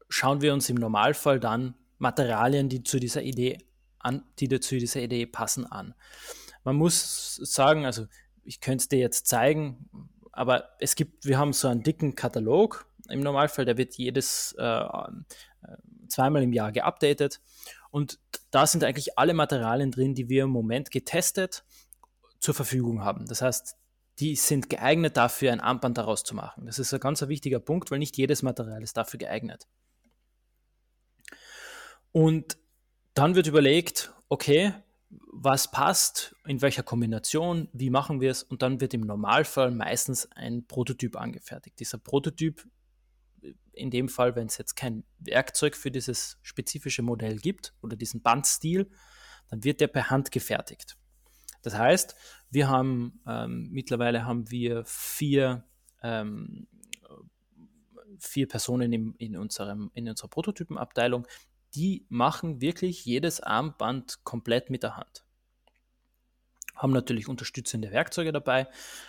[0.09, 3.59] schauen wir uns im Normalfall dann Materialien, die zu dieser Idee
[3.99, 5.95] an, die zu dieser Idee passen, an.
[6.65, 8.07] Man muss sagen, also
[8.45, 9.89] ich könnte es dir jetzt zeigen,
[10.33, 14.65] aber es gibt, wir haben so einen dicken Katalog im Normalfall, der wird jedes äh,
[14.65, 15.09] äh
[16.09, 17.41] zweimal im Jahr geupdatet.
[17.91, 18.19] Und
[18.51, 21.65] da sind eigentlich alle Materialien drin, die wir im Moment getestet
[22.43, 23.27] zur Verfügung haben.
[23.27, 23.77] Das heißt,
[24.19, 26.67] die sind geeignet dafür, ein Armband daraus zu machen.
[26.67, 29.69] Das ist ein ganz wichtiger Punkt, weil nicht jedes Material ist dafür geeignet.
[32.11, 32.59] Und
[33.15, 34.75] dann wird überlegt, okay,
[35.33, 40.31] was passt, in welcher Kombination, wie machen wir es und dann wird im Normalfall meistens
[40.33, 41.79] ein Prototyp angefertigt.
[41.79, 42.67] Dieser Prototyp,
[43.73, 48.21] in dem Fall, wenn es jetzt kein Werkzeug für dieses spezifische Modell gibt oder diesen
[48.21, 48.91] Bandstil,
[49.49, 50.97] dann wird der per Hand gefertigt.
[51.63, 52.15] Das heißt,
[52.51, 55.65] wir haben ähm, mittlerweile haben wir vier,
[56.03, 56.67] ähm,
[58.19, 61.27] vier Personen im, in, unserem, in unserer Prototypenabteilung,
[61.75, 65.25] die machen wirklich jedes Armband komplett mit der Hand.
[66.75, 68.67] Haben natürlich unterstützende Werkzeuge dabei,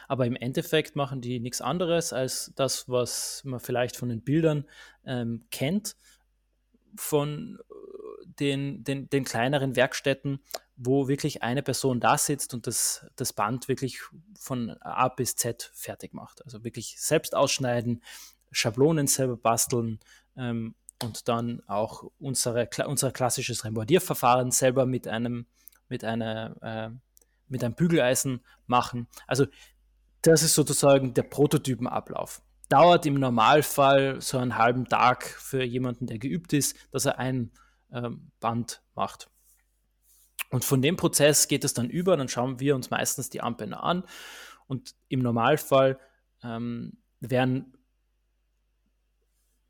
[0.07, 4.65] aber im Endeffekt machen die nichts anderes als das, was man vielleicht von den Bildern
[5.05, 5.95] ähm, kennt,
[6.95, 10.39] von äh, den, den, den kleineren Werkstätten,
[10.85, 13.99] wo wirklich eine Person da sitzt und das, das Band wirklich
[14.39, 16.43] von A bis Z fertig macht.
[16.43, 18.03] Also wirklich selbst ausschneiden,
[18.51, 19.99] Schablonen selber basteln
[20.37, 25.47] ähm, und dann auch unsere, unser klassisches Remordierverfahren selber mit einem,
[25.89, 26.89] mit, einer, äh,
[27.47, 29.07] mit einem Bügeleisen machen.
[29.27, 29.45] Also
[30.21, 32.41] das ist sozusagen der Prototypenablauf.
[32.69, 37.51] Dauert im Normalfall so einen halben Tag für jemanden, der geübt ist, dass er ein
[37.91, 39.29] ähm, Band macht.
[40.53, 43.81] Und von dem Prozess geht es dann über, dann schauen wir uns meistens die Armbänder
[43.81, 44.03] an
[44.67, 45.99] und im Normalfall
[46.43, 47.75] ähm, werden,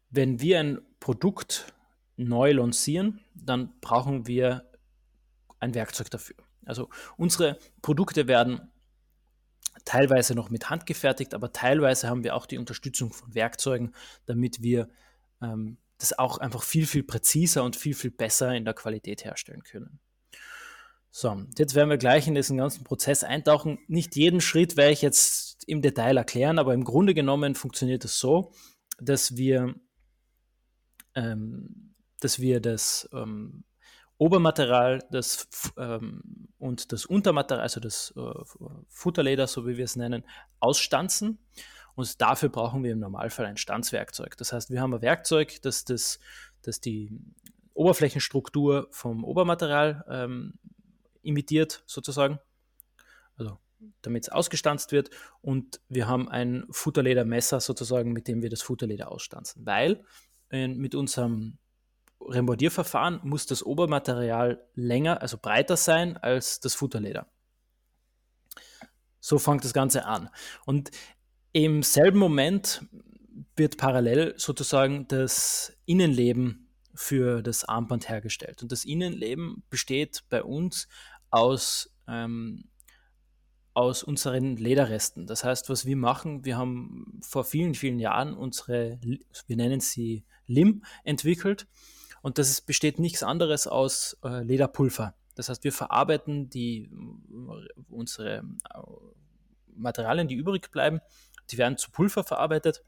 [0.09, 1.73] wenn wir ein Produkt
[2.17, 4.69] neu lancieren, dann brauchen wir
[5.61, 6.35] ein Werkzeug dafür.
[6.65, 8.69] Also unsere Produkte werden
[9.85, 14.61] teilweise noch mit Hand gefertigt, aber teilweise haben wir auch die Unterstützung von Werkzeugen, damit
[14.61, 14.89] wir
[15.41, 19.63] ähm, das auch einfach viel, viel präziser und viel, viel besser in der Qualität herstellen
[19.63, 20.01] können.
[21.15, 23.77] So, jetzt werden wir gleich in diesen ganzen Prozess eintauchen.
[23.87, 28.17] Nicht jeden Schritt werde ich jetzt im Detail erklären, aber im Grunde genommen funktioniert es
[28.17, 28.51] so,
[28.99, 29.75] dass wir,
[31.13, 33.63] ähm, dass wir das, ähm,
[34.17, 35.47] Obermaterial das,
[35.77, 40.23] ähm, und das Untermaterial, also das äh, Futterleder, so wie wir es nennen,
[40.59, 41.37] ausstanzen.
[41.93, 44.35] Und dafür brauchen wir im Normalfall ein Stanzwerkzeug.
[44.37, 46.19] Das heißt, wir haben ein Werkzeug, das, das,
[46.63, 47.11] das die
[47.75, 50.53] Oberflächenstruktur vom Obermaterial ähm,
[51.23, 52.39] imitiert, sozusagen.
[53.35, 53.57] Also
[54.01, 55.09] damit es ausgestanzt wird.
[55.41, 59.65] Und wir haben ein Futterledermesser sozusagen, mit dem wir das Futterleder ausstanzen.
[59.65, 60.03] Weil
[60.49, 61.57] äh, mit unserem
[62.21, 67.27] Remordierverfahren muss das Obermaterial länger, also breiter sein als das Futterleder.
[69.19, 70.29] So fängt das Ganze an.
[70.65, 70.91] Und
[71.51, 72.85] im selben Moment
[73.55, 78.61] wird parallel sozusagen das Innenleben für das Armband hergestellt.
[78.61, 80.87] Und das Innenleben besteht bei uns
[81.33, 82.65] aus, ähm,
[83.73, 85.25] aus unseren Lederresten.
[85.25, 90.25] Das heißt, was wir machen, wir haben vor vielen, vielen Jahren unsere, wir nennen sie
[90.45, 91.67] LIM, entwickelt.
[92.21, 95.15] Und das ist, besteht nichts anderes aus äh, Lederpulver.
[95.33, 96.91] Das heißt, wir verarbeiten die,
[97.89, 98.43] unsere äh,
[99.75, 101.01] Materialien, die übrig bleiben,
[101.49, 102.83] die werden zu Pulver verarbeitet.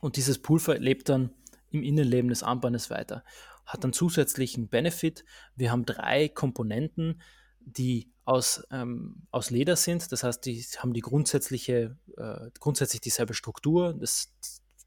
[0.00, 1.30] Und dieses Pulver lebt dann
[1.70, 3.22] im Innenleben des Armbandes weiter.
[3.68, 5.24] Hat dann zusätzlichen Benefit.
[5.54, 7.20] Wir haben drei Komponenten,
[7.60, 10.10] die aus, ähm, aus Leder sind.
[10.10, 14.34] Das heißt, die haben die grundsätzliche, äh, grundsätzlich dieselbe Struktur, das,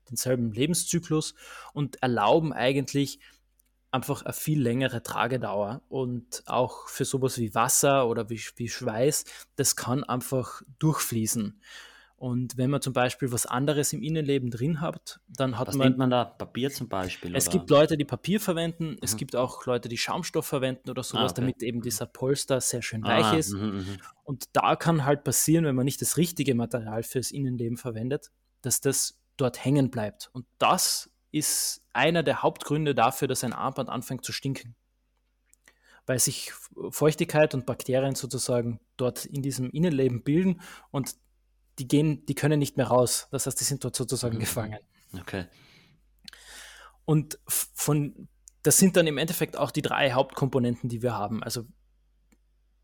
[0.10, 1.36] denselben Lebenszyklus
[1.74, 3.20] und erlauben eigentlich
[3.92, 5.84] einfach eine viel längere Tragedauer.
[5.88, 9.26] Und auch für sowas wie Wasser oder wie, wie Schweiß,
[9.58, 11.62] das kann einfach durchfließen.
[12.22, 15.98] Und wenn man zum Beispiel was anderes im Innenleben drin hat, dann hat was man.
[15.98, 16.24] man da?
[16.24, 17.36] Papier zum Beispiel?
[17.36, 17.58] Es oder?
[17.58, 18.98] gibt Leute, die Papier verwenden, mhm.
[19.02, 21.42] es gibt auch Leute, die Schaumstoff verwenden oder sowas, ah, okay.
[21.42, 21.82] damit eben mhm.
[21.82, 23.54] dieser Polster sehr schön weich ah, ist.
[23.54, 23.84] Mh, mh.
[24.24, 28.30] Und da kann halt passieren, wenn man nicht das richtige Material fürs Innenleben verwendet,
[28.62, 30.30] dass das dort hängen bleibt.
[30.32, 34.76] Und das ist einer der Hauptgründe dafür, dass ein Armband anfängt zu stinken.
[36.06, 36.52] Weil sich
[36.92, 40.62] Feuchtigkeit und Bakterien sozusagen dort in diesem Innenleben bilden
[40.92, 41.16] und
[41.80, 43.28] die gehen, die können nicht mehr raus.
[43.32, 44.42] Das heißt, die sind dort sozusagen mhm.
[44.42, 44.80] gefangen.
[45.20, 45.46] Okay.
[47.06, 48.28] Und von,
[48.64, 51.44] das sind dann im Endeffekt auch die drei Hauptkomponenten, die wir haben.
[51.44, 51.66] Also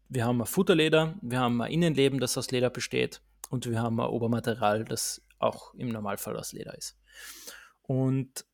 [0.10, 4.00] wir haben ein Futterleder, wir haben ein Innenleben, das aus Leder besteht und wir haben
[4.00, 6.98] ein Obermaterial, das auch im Normalfall aus Leder ist.
[7.84, 8.46] Und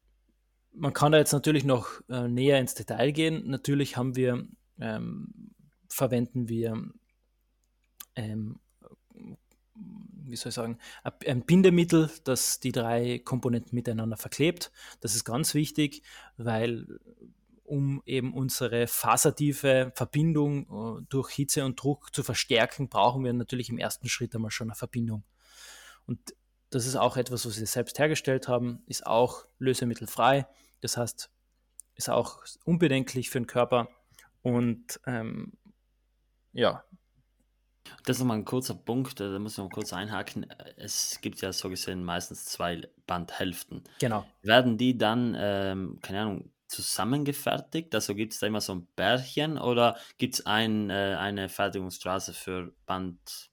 [0.73, 3.47] man kann da jetzt natürlich noch äh, näher ins Detail gehen.
[3.47, 4.45] Natürlich haben wir,
[4.79, 5.53] ähm,
[5.87, 6.81] verwenden wir
[8.15, 8.59] ähm,
[10.25, 14.71] wie soll ich sagen, ein Bindemittel, das die drei Komponenten miteinander verklebt.
[15.01, 16.03] Das ist ganz wichtig,
[16.37, 16.99] weil
[17.63, 23.69] um eben unsere fasertiefe Verbindung äh, durch Hitze und Druck zu verstärken, brauchen wir natürlich
[23.69, 25.23] im ersten Schritt einmal schon eine Verbindung.
[26.05, 26.35] Und
[26.69, 30.47] das ist auch etwas, was wir selbst hergestellt haben, ist auch lösemittelfrei.
[30.81, 31.29] Das heißt,
[31.95, 33.87] ist auch unbedenklich für den Körper
[34.41, 35.53] und ähm,
[36.51, 36.83] ja,
[38.05, 40.45] das ist nochmal ein kurzer Punkt, da muss ich noch kurz einhaken.
[40.77, 43.83] Es gibt ja so gesehen meistens zwei Bandhälften.
[43.99, 44.25] Genau.
[44.41, 47.93] Werden die dann, ähm, keine Ahnung, zusammengefertigt?
[47.93, 52.33] Also gibt es da immer so ein Bärchen oder gibt es ein, äh, eine Fertigungsstraße
[52.33, 53.49] für Band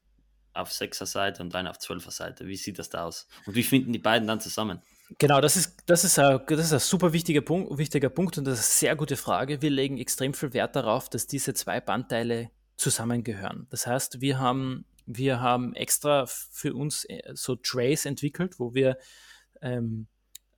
[0.52, 2.46] auf 6er Seite und eine auf 12er Seite?
[2.46, 3.28] Wie sieht das da aus?
[3.46, 4.80] Und wie finden die beiden dann zusammen?
[5.18, 8.44] Genau, das ist, das ist, ein, das ist ein super wichtiger Punkt, wichtiger Punkt und
[8.44, 9.60] das ist eine sehr gute Frage.
[9.60, 12.50] Wir legen extrem viel Wert darauf, dass diese zwei Bandteile
[12.80, 13.66] zusammengehören.
[13.70, 18.96] Das heißt, wir haben, wir haben extra für uns äh, so Trays entwickelt, wo wir
[19.62, 20.08] ähm,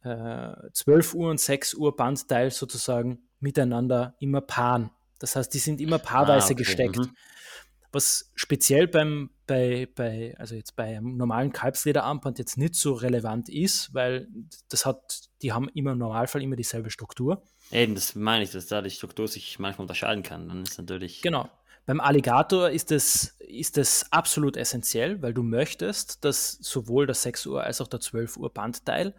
[0.03, 4.91] äh, 12 Uhr und 6 Uhr Bandteil sozusagen miteinander immer paaren.
[5.19, 6.55] Das heißt, die sind immer paarweise ah, okay.
[6.55, 6.99] gesteckt.
[6.99, 7.17] Mhm.
[7.93, 13.51] Was speziell beim, bei, bei, also jetzt bei einem normalen Kalbslederarmband jetzt nicht so relevant
[13.51, 14.29] ist, weil
[14.71, 17.43] das hat, die haben immer im Normalfall immer dieselbe Struktur.
[17.71, 20.49] Eben, das meine ich, dass da die Struktur sich manchmal unterscheiden kann.
[20.49, 21.21] Dann ist natürlich.
[21.21, 21.51] Genau.
[21.85, 27.47] Beim Alligator ist es, ist es absolut essentiell, weil du möchtest, dass sowohl der 6
[27.47, 29.15] Uhr als auch der 12 Uhr Bandteil,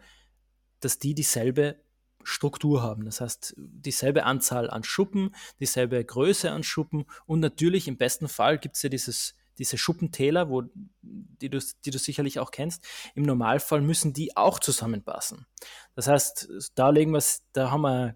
[0.80, 1.76] dass die dieselbe
[2.22, 3.04] Struktur haben.
[3.04, 8.58] Das heißt, dieselbe Anzahl an Schuppen, dieselbe Größe an Schuppen und natürlich im besten Fall
[8.58, 10.62] gibt es ja dieses, diese Schuppentäler, wo,
[11.02, 12.84] die, du, die du sicherlich auch kennst.
[13.14, 15.46] Im Normalfall müssen die auch zusammenpassen.
[15.94, 18.14] Das heißt, da legen wir da haben wir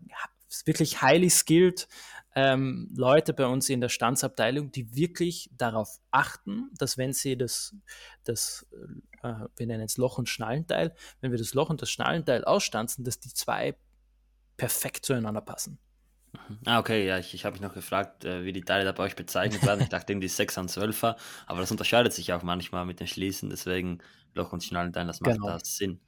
[0.65, 1.87] wirklich highly skilled
[2.41, 7.75] ähm, Leute bei uns in der Standsabteilung, die wirklich darauf achten, dass wenn sie das,
[8.23, 8.65] das
[9.25, 13.05] äh, wir nennen es Loch- und Schnallenteil, wenn wir das Loch und das Schnallenteil ausstanzen,
[13.05, 13.77] dass die zwei
[14.57, 15.81] perfekt zueinander passen.
[16.33, 16.59] Mhm.
[16.65, 19.03] Ah, okay, ja, ich, ich habe mich noch gefragt, äh, wie die Teile da bei
[19.03, 19.81] euch bezeichnet werden.
[19.81, 21.17] Ich dachte irgendwie 6 an 12er,
[21.47, 23.99] aber das unterscheidet sich auch manchmal mit den Schließen, deswegen
[24.35, 25.49] Loch- und Schnallenteil, das macht genau.
[25.49, 26.01] da Sinn.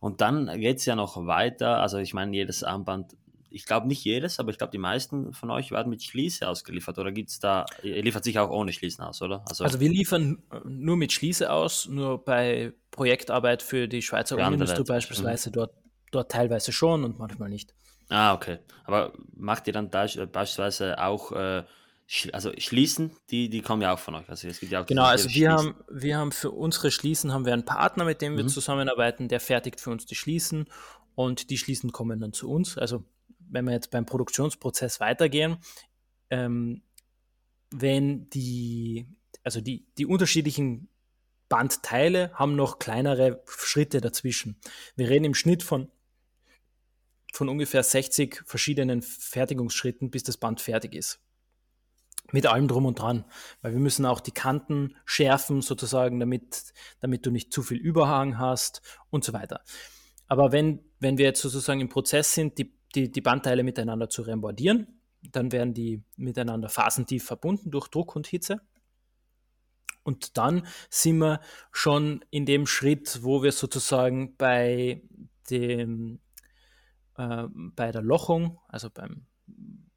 [0.00, 3.16] Und dann geht es ja noch weiter, also ich meine, jedes Armband
[3.52, 6.98] ich glaube nicht jedes, aber ich glaube die meisten von euch werden mit Schließe ausgeliefert
[6.98, 9.44] oder gibt es da, ihr liefert sich auch ohne Schließen aus, oder?
[9.48, 14.56] Also, also, wir liefern nur mit Schließe aus, nur bei Projektarbeit für die Schweizer Uni
[14.56, 15.54] du beispielsweise mhm.
[15.54, 15.74] dort,
[16.10, 17.74] dort teilweise schon und manchmal nicht.
[18.08, 18.58] Ah, okay.
[18.84, 21.62] Aber macht ihr dann da, beispielsweise auch äh,
[22.32, 24.28] also Schließen, die, die kommen ja auch von euch.
[24.28, 27.46] Also es gibt ja auch genau, also wir haben, wir haben für unsere Schließen haben
[27.46, 28.48] wir einen Partner, mit dem wir mhm.
[28.48, 30.66] zusammenarbeiten, der fertigt für uns die Schließen
[31.14, 32.76] und die Schließen kommen dann zu uns.
[32.76, 33.04] Also
[33.52, 35.58] wenn wir jetzt beim Produktionsprozess weitergehen,
[36.30, 36.82] ähm,
[37.70, 39.06] wenn die,
[39.44, 40.88] also die, die unterschiedlichen
[41.48, 44.58] Bandteile haben noch kleinere Schritte dazwischen.
[44.96, 45.90] Wir reden im Schnitt von,
[47.32, 51.20] von ungefähr 60 verschiedenen Fertigungsschritten, bis das Band fertig ist
[52.30, 53.24] mit allem drum und dran,
[53.60, 58.38] weil wir müssen auch die Kanten schärfen sozusagen, damit, damit du nicht zu viel Überhang
[58.38, 58.80] hast
[59.10, 59.62] und so weiter.
[60.28, 64.22] Aber wenn, wenn wir jetzt sozusagen im Prozess sind, die, die, die Bandteile miteinander zu
[64.22, 64.86] rembordieren,
[65.22, 68.60] dann werden die miteinander phasentief verbunden durch Druck und Hitze.
[70.02, 71.40] Und dann sind wir
[71.70, 75.02] schon in dem Schritt, wo wir sozusagen bei
[75.48, 76.20] dem,
[77.16, 79.26] äh, bei der Lochung, also beim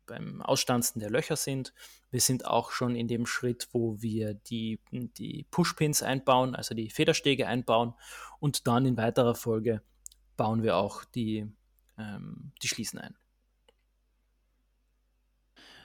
[0.06, 1.74] beim Ausstanzen der Löcher sind.
[2.12, 6.89] Wir sind auch schon in dem Schritt, wo wir die, die Pushpins einbauen, also die
[6.89, 7.93] Federstege einbauen
[8.39, 9.82] und dann in weiterer Folge
[10.38, 11.48] bauen wir auch die,
[11.98, 13.16] ähm, die Schließen ein.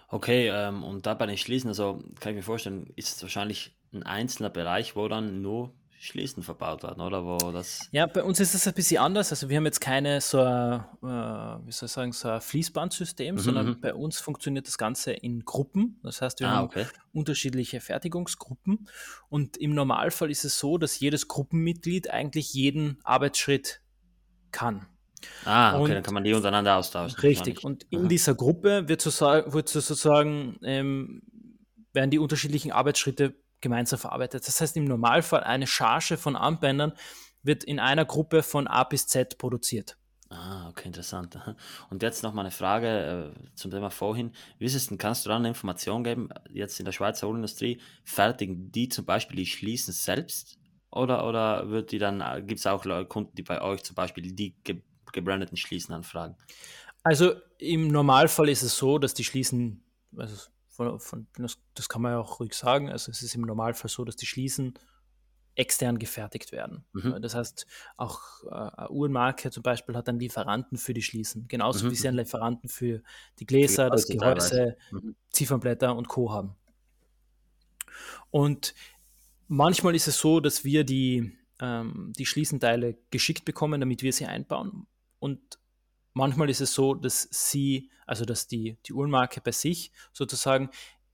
[0.08, 3.76] Okay, ähm, und da bei den Schließen, also kann ich mir vorstellen, ist es wahrscheinlich
[3.92, 7.24] ein einzelner Bereich, wo dann nur Schließen verbaut werden, oder?
[7.26, 9.30] Wo das ja, bei uns ist das ein bisschen anders.
[9.32, 13.34] Also wir haben jetzt keine so ein, äh, wie soll ich sagen, so ein Fließbandsystem,
[13.34, 13.38] mhm.
[13.38, 13.80] sondern mhm.
[13.80, 16.00] bei uns funktioniert das Ganze in Gruppen.
[16.02, 16.86] Das heißt, wir ah, haben okay.
[17.12, 18.88] unterschiedliche Fertigungsgruppen
[19.28, 23.82] und im Normalfall ist es so, dass jedes Gruppenmitglied eigentlich jeden Arbeitsschritt
[24.52, 24.86] kann.
[25.44, 27.18] Ah, okay, und, dann kann man die untereinander austauschen.
[27.20, 28.08] Richtig, und in Aha.
[28.08, 31.22] dieser Gruppe wird, sozusagen, wird sozusagen ähm,
[31.92, 34.46] werden die unterschiedlichen Arbeitsschritte gemeinsam verarbeitet.
[34.46, 36.92] Das heißt, im Normalfall eine Charge von Armbändern
[37.42, 39.96] wird in einer Gruppe von A bis Z produziert.
[40.28, 41.36] Ah, okay, interessant.
[41.90, 44.32] Und jetzt noch mal eine Frage äh, zum Thema vorhin.
[44.58, 47.80] Wie ist es denn, kannst du da eine Information geben, jetzt in der Schweizer Uhrenindustrie,
[48.04, 50.56] fertigen die zum Beispiel die Schließen selbst?
[50.92, 54.54] Oder, oder wird die dann, gibt es auch Kunden, die bei euch zum Beispiel die
[55.12, 56.36] gebrandeten Schließen anfragen?
[57.02, 59.82] Also im Normalfall ist es so, dass die Schließen,
[60.16, 60.36] also
[60.68, 62.90] von, von, das, das, kann man ja auch ruhig sagen.
[62.90, 64.74] Also es ist im Normalfall so, dass die Schließen
[65.54, 66.84] extern gefertigt werden.
[66.92, 67.20] Mhm.
[67.20, 71.86] Das heißt, auch äh, eine Uhrenmarke zum Beispiel hat einen Lieferanten für die Schließen, genauso
[71.86, 71.90] mhm.
[71.90, 73.02] wie sie einen Lieferanten für
[73.38, 75.16] die Gläser, das Gehäuse, mhm.
[75.30, 76.32] Ziffernblätter und Co.
[76.32, 76.56] haben.
[78.30, 78.74] Und
[79.48, 84.26] manchmal ist es so, dass wir die, ähm, die Schließenteile geschickt bekommen, damit wir sie
[84.26, 84.86] einbauen.
[85.20, 85.58] Und
[86.12, 90.70] manchmal ist es so, dass sie, also dass die, die Uhrenmarke bei sich sozusagen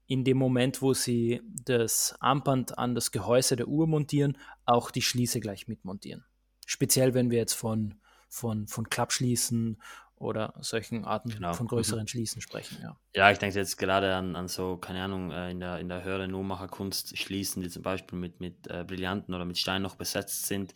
[0.06, 5.02] in dem Moment, wo sie das Armband an das Gehäuse der Uhr montieren, auch die
[5.02, 6.24] Schließe gleich mitmontieren.
[6.64, 7.94] Speziell, wenn wir jetzt von,
[8.28, 9.80] von, von Klappschließen
[10.14, 11.52] oder solchen Arten genau.
[11.52, 12.08] von größeren mhm.
[12.08, 12.78] Schließen sprechen.
[12.82, 15.88] Ja, ja ich denke jetzt gerade an, an so, keine Ahnung, äh, in der, in
[15.88, 19.96] der höheren Uhrmacherkunst Schließen, die zum Beispiel mit, mit äh, Brillanten oder mit Stein noch
[19.96, 20.72] besetzt sind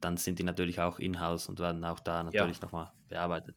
[0.00, 2.62] dann sind die natürlich auch in-house und werden auch da natürlich ja.
[2.62, 3.56] nochmal bearbeitet.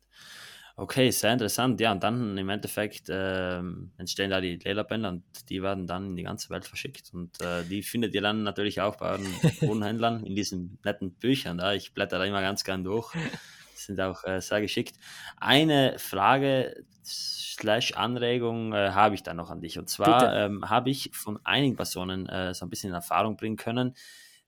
[0.77, 1.79] Okay, sehr interessant.
[1.79, 3.59] Ja, und dann im Endeffekt äh,
[3.97, 7.11] entstehen da die Lederbänder und die werden dann in die ganze Welt verschickt.
[7.13, 9.25] Und äh, die findet ihr dann natürlich auch bei euren
[9.61, 11.57] Wohnhändlern in diesen netten Büchern.
[11.57, 11.73] Da.
[11.73, 13.13] Ich blätter da immer ganz gern durch.
[13.75, 14.95] Die sind auch äh, sehr geschickt.
[15.37, 19.77] Eine Frage slash Anregung äh, habe ich da noch an dich.
[19.77, 23.57] Und zwar ähm, habe ich von einigen Personen äh, so ein bisschen in Erfahrung bringen
[23.57, 23.95] können,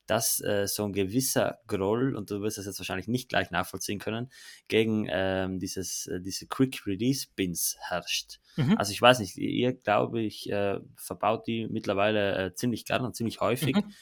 [0.06, 4.00] dass äh, so ein gewisser Groll, und du wirst das jetzt wahrscheinlich nicht gleich nachvollziehen
[4.00, 4.32] können,
[4.68, 8.40] gegen ähm, dieses, äh, diese Quick Release Bins herrscht.
[8.58, 8.78] Mhm.
[8.78, 13.16] Also ich weiß nicht, ihr glaube ich, äh, verbaut die mittlerweile äh, ziemlich gern und
[13.16, 13.76] ziemlich häufig.
[13.76, 13.94] Mhm.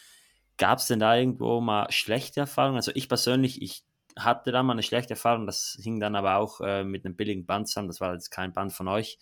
[0.58, 2.78] Gab es denn da irgendwo mal schlechte Erfahrungen?
[2.78, 3.84] Also ich persönlich, ich
[4.18, 7.45] hatte da mal eine schlechte Erfahrung, das hing dann aber auch äh, mit einem billigen
[7.45, 9.18] Band zusammen, das war jetzt kein Band von euch,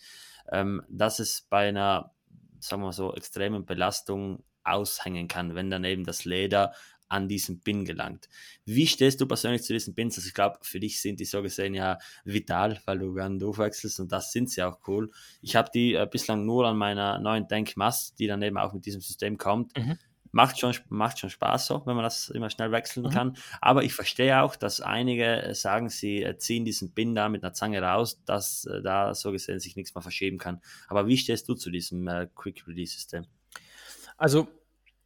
[0.50, 2.12] ähm, dass es bei einer,
[2.58, 6.72] sagen wir mal so, extremen Belastung aushängen kann, wenn dann eben das Leder
[7.10, 8.28] an diesen Pin gelangt.
[8.64, 10.16] Wie stehst du persönlich zu diesen Pins?
[10.16, 14.00] Also ich glaube, für dich sind die so gesehen ja vital, weil du gern durchwechselst
[14.00, 15.10] und das sind sie auch cool.
[15.42, 18.86] Ich habe die äh, bislang nur an meiner neuen Denkmast, die dann eben auch mit
[18.86, 19.76] diesem System kommt.
[19.76, 19.98] Mhm.
[20.32, 23.10] Macht schon, macht schon Spaß so, wenn man das immer schnell wechseln mhm.
[23.10, 23.36] kann.
[23.60, 27.42] Aber ich verstehe auch, dass einige äh, sagen, sie äh, ziehen diesen Pin da mit
[27.42, 30.60] einer Zange raus, dass äh, da so gesehen sich nichts mehr verschieben kann.
[30.86, 33.26] Aber wie stehst du zu diesem äh, Quick Release System?
[34.20, 34.48] Also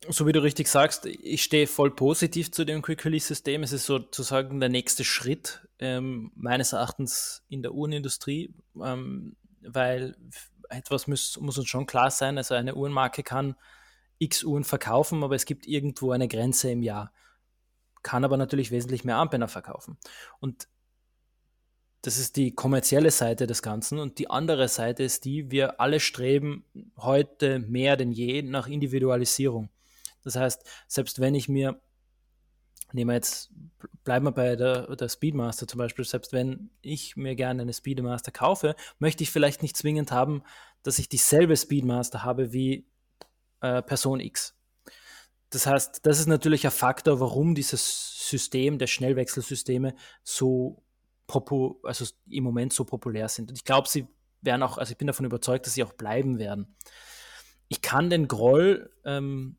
[0.08, 3.62] so wie du richtig sagst, ich stehe voll positiv zu dem Quick Release System.
[3.62, 8.52] Es ist sozusagen der nächste Schritt ähm, meines Erachtens in der Uhrenindustrie,
[8.82, 10.16] ähm, weil
[10.68, 12.38] etwas muss, muss uns schon klar sein.
[12.38, 13.54] Also eine Uhrenmarke kann
[14.18, 17.12] x Uhren verkaufen, aber es gibt irgendwo eine Grenze im Jahr.
[18.02, 19.96] Kann aber natürlich wesentlich mehr Armbänder verkaufen.
[20.40, 20.66] Und
[22.05, 23.98] das ist die kommerzielle Seite des Ganzen.
[23.98, 26.66] Und die andere Seite ist die, wir alle streben
[26.98, 29.70] heute mehr denn je nach Individualisierung.
[30.22, 31.80] Das heißt, selbst wenn ich mir,
[32.92, 33.50] nehmen wir jetzt,
[34.05, 38.32] bleiben wir bei der, der Speedmaster zum Beispiel, selbst wenn ich mir gerne eine Speedmaster
[38.32, 40.42] kaufe, möchte ich vielleicht nicht zwingend haben,
[40.82, 42.86] dass ich dieselbe Speedmaster habe wie
[43.62, 44.55] äh, Person X.
[45.48, 50.84] Das heißt, das ist natürlich ein Faktor, warum dieses System der Schnellwechselsysteme so
[51.83, 53.51] also im Moment so populär sind.
[53.51, 54.07] Und ich glaube, sie
[54.41, 56.77] werden auch, also ich bin davon überzeugt, dass sie auch bleiben werden.
[57.68, 59.57] Ich kann den Groll ähm,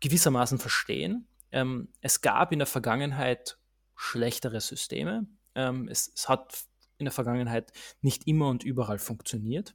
[0.00, 1.28] gewissermaßen verstehen.
[1.50, 3.58] Ähm, es gab in der Vergangenheit
[3.94, 5.26] schlechtere Systeme.
[5.54, 6.64] Ähm, es, es hat
[6.98, 9.74] in der Vergangenheit nicht immer und überall funktioniert.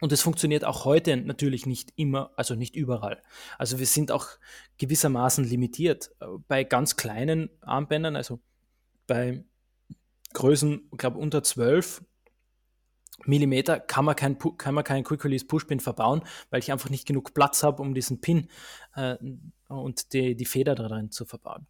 [0.00, 3.22] Und es funktioniert auch heute natürlich nicht immer, also nicht überall.
[3.58, 4.26] Also wir sind auch
[4.78, 6.10] gewissermaßen limitiert.
[6.48, 8.40] Bei ganz kleinen Armbändern, also
[9.06, 9.44] bei
[10.34, 12.04] Größen, ich glaube unter 12
[13.26, 17.06] Millimeter kann man kein, kann man keinen Quick Release Pushpin verbauen, weil ich einfach nicht
[17.06, 18.48] genug Platz habe, um diesen Pin
[18.96, 19.16] äh,
[19.68, 21.66] und die, die Feder darin zu verbauen.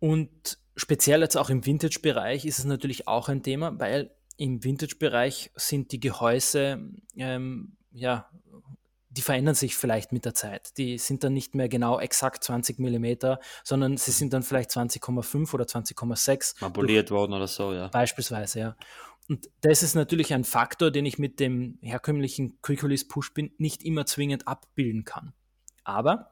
[0.00, 5.52] Und speziell jetzt auch im Vintage-Bereich ist es natürlich auch ein Thema, weil im Vintage-Bereich
[5.54, 8.28] sind die Gehäuse, ähm, ja,
[9.16, 10.76] die verändern sich vielleicht mit der Zeit.
[10.78, 15.52] Die sind dann nicht mehr genau exakt 20 mm, sondern sie sind dann vielleicht 20,5
[15.52, 16.56] oder 20,6.
[16.60, 17.88] Manipuliert worden oder so, ja.
[17.88, 18.76] Beispielsweise, ja.
[19.28, 24.06] Und das ist natürlich ein Faktor, den ich mit dem herkömmlichen Quick-Release Pushpin nicht immer
[24.06, 25.32] zwingend abbilden kann.
[25.84, 26.30] Aber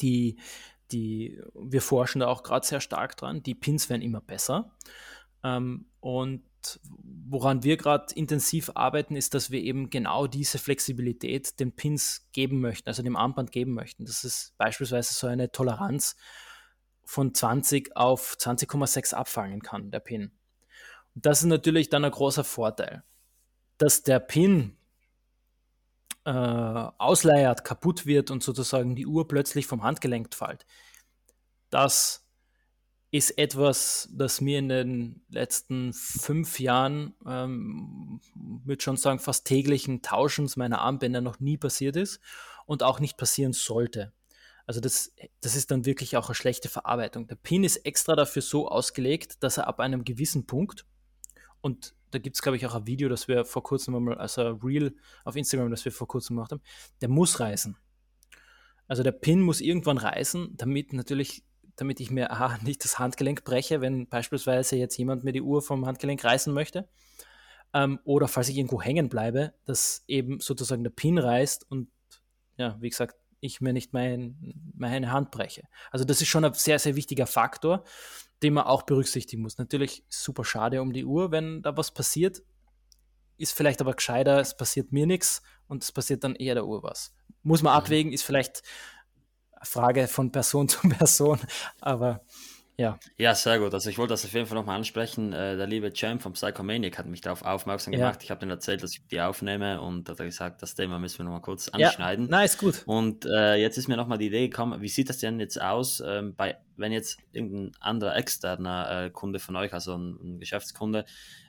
[0.00, 0.38] die,
[0.92, 3.42] die, wir forschen da auch gerade sehr stark dran.
[3.42, 4.76] Die Pins werden immer besser.
[5.42, 6.42] Ähm, und
[7.26, 12.60] woran wir gerade intensiv arbeiten, ist, dass wir eben genau diese Flexibilität den Pins geben
[12.60, 14.04] möchten, also dem Armband geben möchten.
[14.04, 16.16] Das ist beispielsweise so eine Toleranz
[17.04, 20.32] von 20 auf 20,6 abfangen kann, der Pin.
[21.14, 23.02] Und das ist natürlich dann ein großer Vorteil.
[23.78, 24.76] Dass der Pin
[26.24, 30.66] äh, ausleiert, kaputt wird und sozusagen die Uhr plötzlich vom Handgelenk fällt,
[31.70, 32.23] das
[33.14, 40.02] ist etwas, das mir in den letzten fünf Jahren, ähm, würde schon sagen, fast täglichen
[40.02, 42.18] Tauschens meiner Armbänder noch nie passiert ist
[42.66, 44.12] und auch nicht passieren sollte.
[44.66, 47.28] Also das, das ist dann wirklich auch eine schlechte Verarbeitung.
[47.28, 50.84] Der Pin ist extra dafür so ausgelegt, dass er ab einem gewissen Punkt,
[51.60, 54.42] und da gibt es, glaube ich, auch ein Video, das wir vor kurzem mal, also
[54.42, 56.62] ein Reel auf Instagram, das wir vor kurzem gemacht haben,
[57.00, 57.76] der muss reißen.
[58.88, 61.44] Also der Pin muss irgendwann reißen, damit natürlich
[61.76, 65.62] damit ich mir aha, nicht das Handgelenk breche, wenn beispielsweise jetzt jemand mir die Uhr
[65.62, 66.88] vom Handgelenk reißen möchte.
[67.72, 71.88] Ähm, oder falls ich irgendwo hängen bleibe, dass eben sozusagen der Pin reißt und
[72.56, 75.64] ja, wie gesagt, ich mir nicht mein, meine Hand breche.
[75.90, 77.84] Also das ist schon ein sehr, sehr wichtiger Faktor,
[78.42, 79.58] den man auch berücksichtigen muss.
[79.58, 82.42] Natürlich super schade um die Uhr, wenn da was passiert.
[83.36, 86.82] Ist vielleicht aber gescheiter, es passiert mir nichts und es passiert dann eher der Uhr
[86.82, 87.12] was.
[87.42, 87.78] Muss man mhm.
[87.78, 88.62] abwägen, ist vielleicht
[89.64, 91.38] Frage von Person zu Person,
[91.80, 92.20] aber
[92.76, 92.98] ja.
[93.16, 93.72] Ja, sehr gut.
[93.72, 95.32] Also ich wollte das auf jeden Fall nochmal ansprechen.
[95.32, 98.16] Äh, der liebe Champ vom Psychomaniac hat mich darauf aufmerksam gemacht.
[98.16, 98.24] Ja.
[98.24, 101.18] Ich habe ihm erzählt, dass ich die aufnehme und hat er gesagt, das Thema müssen
[101.18, 102.26] wir nochmal kurz anschneiden.
[102.26, 102.82] Ja, nice, gut.
[102.86, 106.02] Und äh, jetzt ist mir nochmal die Idee gekommen, wie sieht das denn jetzt aus,
[106.04, 111.04] ähm, bei, wenn jetzt irgendein anderer externer äh, Kunde von euch, also ein, ein Geschäftskunde,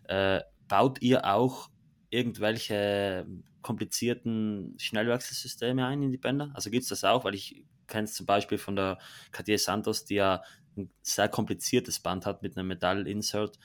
[0.08, 1.70] äh, baut ihr auch
[2.12, 3.26] irgendwelche
[3.64, 6.52] komplizierten Schnellwechselsysteme ein in die Bänder?
[6.54, 7.24] Also gibt es das auch?
[7.24, 8.98] Weil ich kennst zum Beispiel von der
[9.32, 10.44] Cartier Santos, die ja
[10.78, 13.58] ein sehr kompliziertes Band hat mit einem Metall-Insert.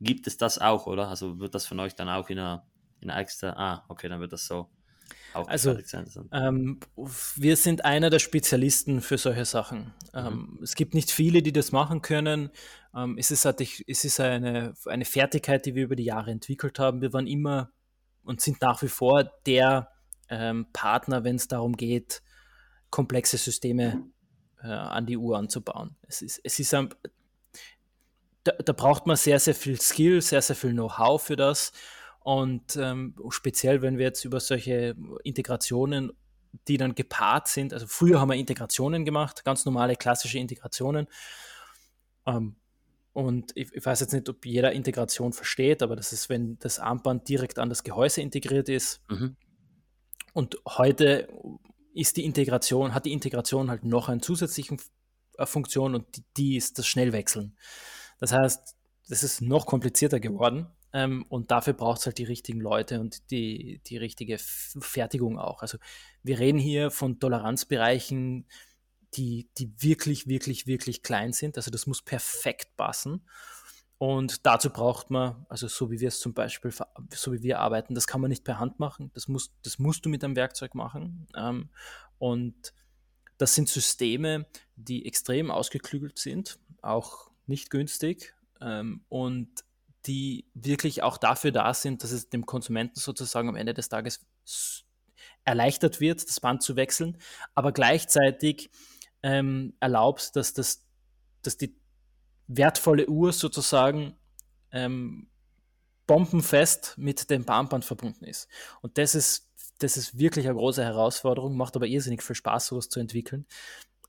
[0.00, 1.08] Gibt es das auch, oder?
[1.08, 2.66] Also wird das von euch dann auch in einer,
[3.00, 4.70] in einer extra, ah, okay, dann wird das so
[5.34, 6.06] also, sein.
[6.32, 6.80] Ähm,
[7.36, 9.92] wir sind einer der Spezialisten für solche Sachen.
[10.12, 10.18] Mhm.
[10.26, 12.50] Ähm, es gibt nicht viele, die das machen können.
[12.94, 16.78] Ähm, es ist, halt, es ist eine, eine Fertigkeit, die wir über die Jahre entwickelt
[16.78, 17.00] haben.
[17.00, 17.72] Wir waren immer
[18.22, 19.88] und sind nach wie vor der
[20.28, 22.22] ähm, Partner, wenn es darum geht,
[22.94, 24.06] komplexe Systeme
[24.62, 25.96] äh, an die Uhr anzubauen.
[26.06, 26.90] Es ist, es ist ein,
[28.44, 31.72] da, da, braucht man sehr, sehr viel Skill, sehr, sehr viel Know-how für das.
[32.20, 36.12] Und ähm, speziell, wenn wir jetzt über solche Integrationen,
[36.68, 41.08] die dann gepaart sind, also früher haben wir Integrationen gemacht, ganz normale klassische Integrationen.
[42.26, 42.54] Ähm,
[43.12, 46.78] und ich, ich, weiß jetzt nicht, ob jeder Integration versteht, aber das ist, wenn das
[46.78, 49.02] Armband direkt an das Gehäuse integriert ist.
[49.08, 49.34] Mhm.
[50.32, 51.26] Und heute
[51.94, 54.76] ist die Integration, hat die Integration halt noch eine zusätzliche
[55.38, 57.56] äh, Funktion und die, die ist das Schnellwechseln.
[58.18, 58.76] Das heißt,
[59.08, 63.30] das ist noch komplizierter geworden ähm, und dafür braucht es halt die richtigen Leute und
[63.30, 65.62] die, die richtige Fertigung auch.
[65.62, 65.78] Also
[66.22, 68.46] wir reden hier von Toleranzbereichen,
[69.14, 71.56] die, die wirklich, wirklich, wirklich klein sind.
[71.56, 73.26] Also das muss perfekt passen.
[73.98, 76.72] Und dazu braucht man, also so wie wir es zum Beispiel,
[77.12, 79.10] so wie wir arbeiten, das kann man nicht per Hand machen.
[79.14, 81.26] Das, muss, das musst du mit einem Werkzeug machen.
[81.36, 81.70] Ähm,
[82.18, 82.74] und
[83.38, 89.64] das sind Systeme, die extrem ausgeklügelt sind, auch nicht günstig ähm, und
[90.06, 94.26] die wirklich auch dafür da sind, dass es dem Konsumenten sozusagen am Ende des Tages
[95.44, 97.18] erleichtert wird, das Band zu wechseln,
[97.54, 98.70] aber gleichzeitig
[99.22, 100.84] ähm, erlaubt, dass, das,
[101.42, 101.74] dass die
[102.46, 104.16] wertvolle Uhr sozusagen
[104.72, 105.28] ähm,
[106.06, 108.48] bombenfest mit dem Bahnband verbunden ist.
[108.82, 112.88] Und das ist, das ist wirklich eine große Herausforderung, macht aber irrsinnig viel Spaß, sowas
[112.88, 113.46] zu entwickeln,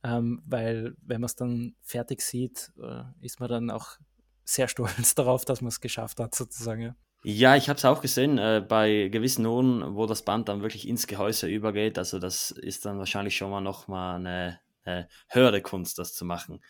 [0.04, 3.98] ähm, weil wenn man es dann fertig sieht, äh, ist man dann auch
[4.44, 6.82] sehr stolz darauf, dass man es geschafft hat, sozusagen.
[6.82, 6.96] Ja.
[7.28, 10.88] Ja, ich habe es auch gesehen äh, bei gewissen Uhren, wo das Band dann wirklich
[10.88, 11.98] ins Gehäuse übergeht.
[11.98, 16.24] Also das ist dann wahrscheinlich schon mal noch mal eine, eine höhere Kunst, das zu
[16.24, 16.62] machen.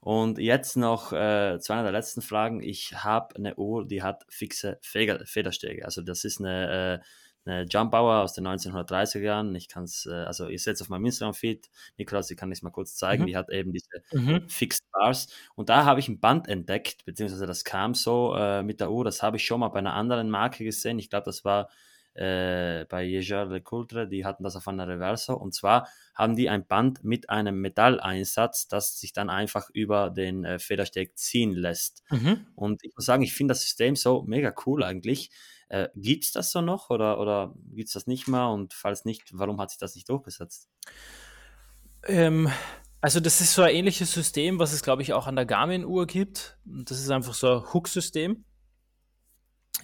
[0.00, 2.62] Und jetzt noch äh, zu einer der letzten Fragen.
[2.62, 5.84] Ich habe eine Uhr, die hat fixe Federstege.
[5.84, 9.54] Also das ist eine, äh, eine Jump Bauer aus den 1930er Jahren.
[9.54, 11.70] Ich kann es, äh, also ihr seht es auf meinem Instagram-Feed.
[11.96, 13.22] Nikolaus, ich kann es mal kurz zeigen.
[13.22, 13.26] Mhm.
[13.26, 14.48] Die hat eben diese mhm.
[14.48, 15.28] Fixed Bars.
[15.54, 19.04] Und da habe ich ein Band entdeckt, beziehungsweise das kam so äh, mit der Uhr.
[19.04, 20.98] Das habe ich schon mal bei einer anderen Marke gesehen.
[20.98, 21.68] Ich glaube, das war
[22.16, 25.34] äh, bei Jaeger Le Coultre, die hatten das auf einer Reverso.
[25.34, 30.44] Und zwar haben die ein Band mit einem Metalleinsatz, das sich dann einfach über den
[30.44, 32.02] äh, Federsteg ziehen lässt.
[32.10, 32.46] Mhm.
[32.54, 35.30] Und ich muss sagen, ich finde das System so mega cool eigentlich.
[35.68, 38.48] Äh, gibt es das so noch oder, oder gibt es das nicht mehr?
[38.48, 40.68] Und falls nicht, warum hat sich das nicht durchgesetzt?
[42.04, 42.50] Ähm,
[43.00, 46.06] also das ist so ein ähnliches System, was es, glaube ich, auch an der Garmin-Uhr
[46.06, 46.58] gibt.
[46.64, 48.44] Das ist einfach so ein Hook-System.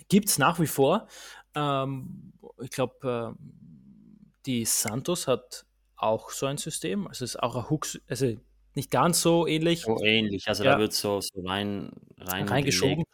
[0.08, 1.08] Gibt es nach wie vor,
[1.54, 3.42] ähm, ich glaube, äh,
[4.46, 5.64] die Santos hat
[5.96, 7.06] auch so ein System.
[7.06, 8.36] Also es ist auch ein Hook, also
[8.74, 9.82] nicht ganz so ähnlich.
[9.82, 10.72] So ähnlich, also ja.
[10.72, 13.04] da wird so, so rein, rein reingeschoben.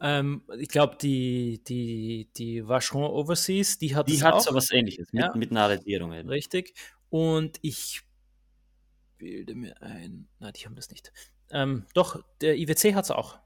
[0.00, 4.40] Ähm, ich glaube, die, die, die Vacheron Overseas, die hat Die hat auch.
[4.40, 5.34] so was ähnliches, mit, ja.
[5.34, 6.28] mit einer Arretierung eben.
[6.28, 6.74] Richtig.
[7.08, 8.02] Und ich
[9.18, 11.12] bilde mir ein, nein, die haben das nicht.
[11.50, 13.38] Ähm, doch, der IWC hat es auch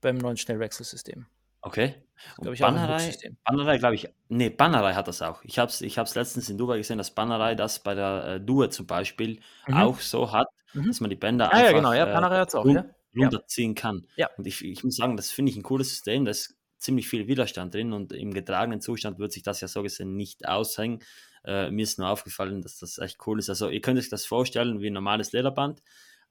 [0.00, 1.26] beim neuen Schnellwechselsystem.
[1.62, 1.94] Okay.
[2.36, 5.42] Und ich, Bannerei, Bannerei glaube ich, nee, Bannerei hat das auch.
[5.44, 8.68] Ich habe es ich letztens in Dubai gesehen, dass Bannerei das bei der äh, Due
[8.70, 9.74] zum Beispiel mhm.
[9.74, 10.88] auch so hat, mhm.
[10.88, 12.84] dass man die Bänder ah, einfach ja, genau, ja, Bannerei hat's auch, run ja.
[13.16, 14.06] runterziehen kann.
[14.16, 14.28] Ja.
[14.36, 17.26] Und ich, ich muss sagen, das finde ich ein cooles System, da ist ziemlich viel
[17.26, 21.00] Widerstand drin und im getragenen Zustand wird sich das ja so gesehen nicht aushängen.
[21.44, 23.48] Äh, mir ist nur aufgefallen, dass das echt cool ist.
[23.48, 25.82] Also ihr könnt euch das vorstellen wie ein normales Lederband,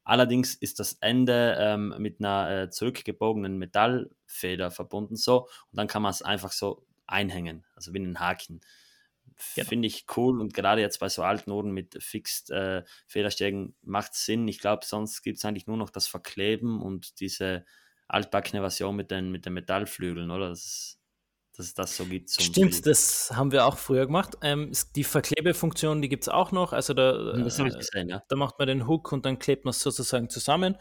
[0.08, 6.02] Allerdings ist das Ende ähm, mit einer äh, zurückgebogenen Metallfeder verbunden so und dann kann
[6.02, 8.62] man es einfach so einhängen, also wie einen Haken.
[9.56, 9.68] Genau.
[9.68, 14.14] Finde ich cool und gerade jetzt bei so alten Uhren mit Fixed äh, Federstegen macht
[14.14, 14.48] es Sinn.
[14.48, 17.66] Ich glaube, sonst gibt es eigentlich nur noch das Verkleben und diese
[18.08, 20.48] altbackene Version mit den, mit den Metallflügeln, oder?
[20.48, 21.00] Das ist
[21.58, 22.30] dass es das so gibt.
[22.30, 22.86] Stimmt, Bild.
[22.86, 24.38] das haben wir auch früher gemacht.
[24.44, 26.72] Ähm, die Verklebefunktion, die gibt es auch noch.
[26.72, 28.22] Also da, hm, äh, gesehen, ja.
[28.30, 30.78] da macht man den Hook und dann klebt man es sozusagen zusammen.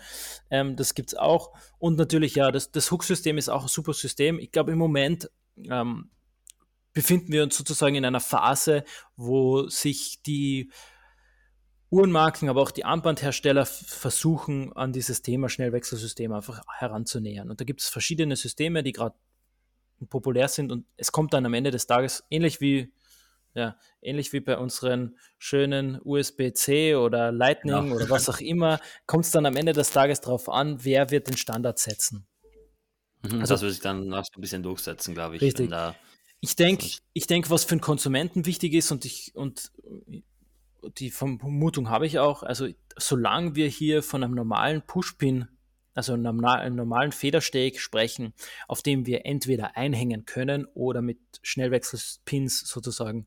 [0.50, 1.54] Ähm, das gibt es auch.
[1.78, 4.38] Und natürlich, ja, das, das Hook-System ist auch ein super System.
[4.38, 5.30] Ich glaube, im Moment
[5.64, 6.10] ähm,
[6.92, 8.84] befinden wir uns sozusagen in einer Phase,
[9.16, 10.70] wo sich die
[11.88, 17.48] Uhrenmarken, aber auch die Armbandhersteller versuchen, an dieses Thema Schnellwechselsystem einfach heranzunähern.
[17.48, 19.14] Und da gibt es verschiedene Systeme, die gerade
[20.08, 22.92] populär sind und es kommt dann am Ende des Tages ähnlich wie
[23.56, 27.94] ja, ähnlich wie bei unseren schönen USB-C oder Lightning ja.
[27.94, 31.28] oder was auch immer, kommt es dann am Ende des Tages darauf an, wer wird
[31.28, 32.26] den Standard setzen.
[33.22, 35.42] Mhm, also, das wird sich dann noch ein bisschen durchsetzen, glaube ich.
[35.42, 35.70] Richtig.
[36.40, 39.72] ich denke, ich denk, was für einen Konsumenten wichtig ist und ich und
[40.98, 42.68] die Vermutung habe ich auch, also
[42.98, 45.48] solange wir hier von einem normalen Pushpin
[45.96, 48.34] also einem, normalen Federsteg sprechen,
[48.68, 53.26] auf dem wir entweder einhängen können oder mit Schnellwechselpins sozusagen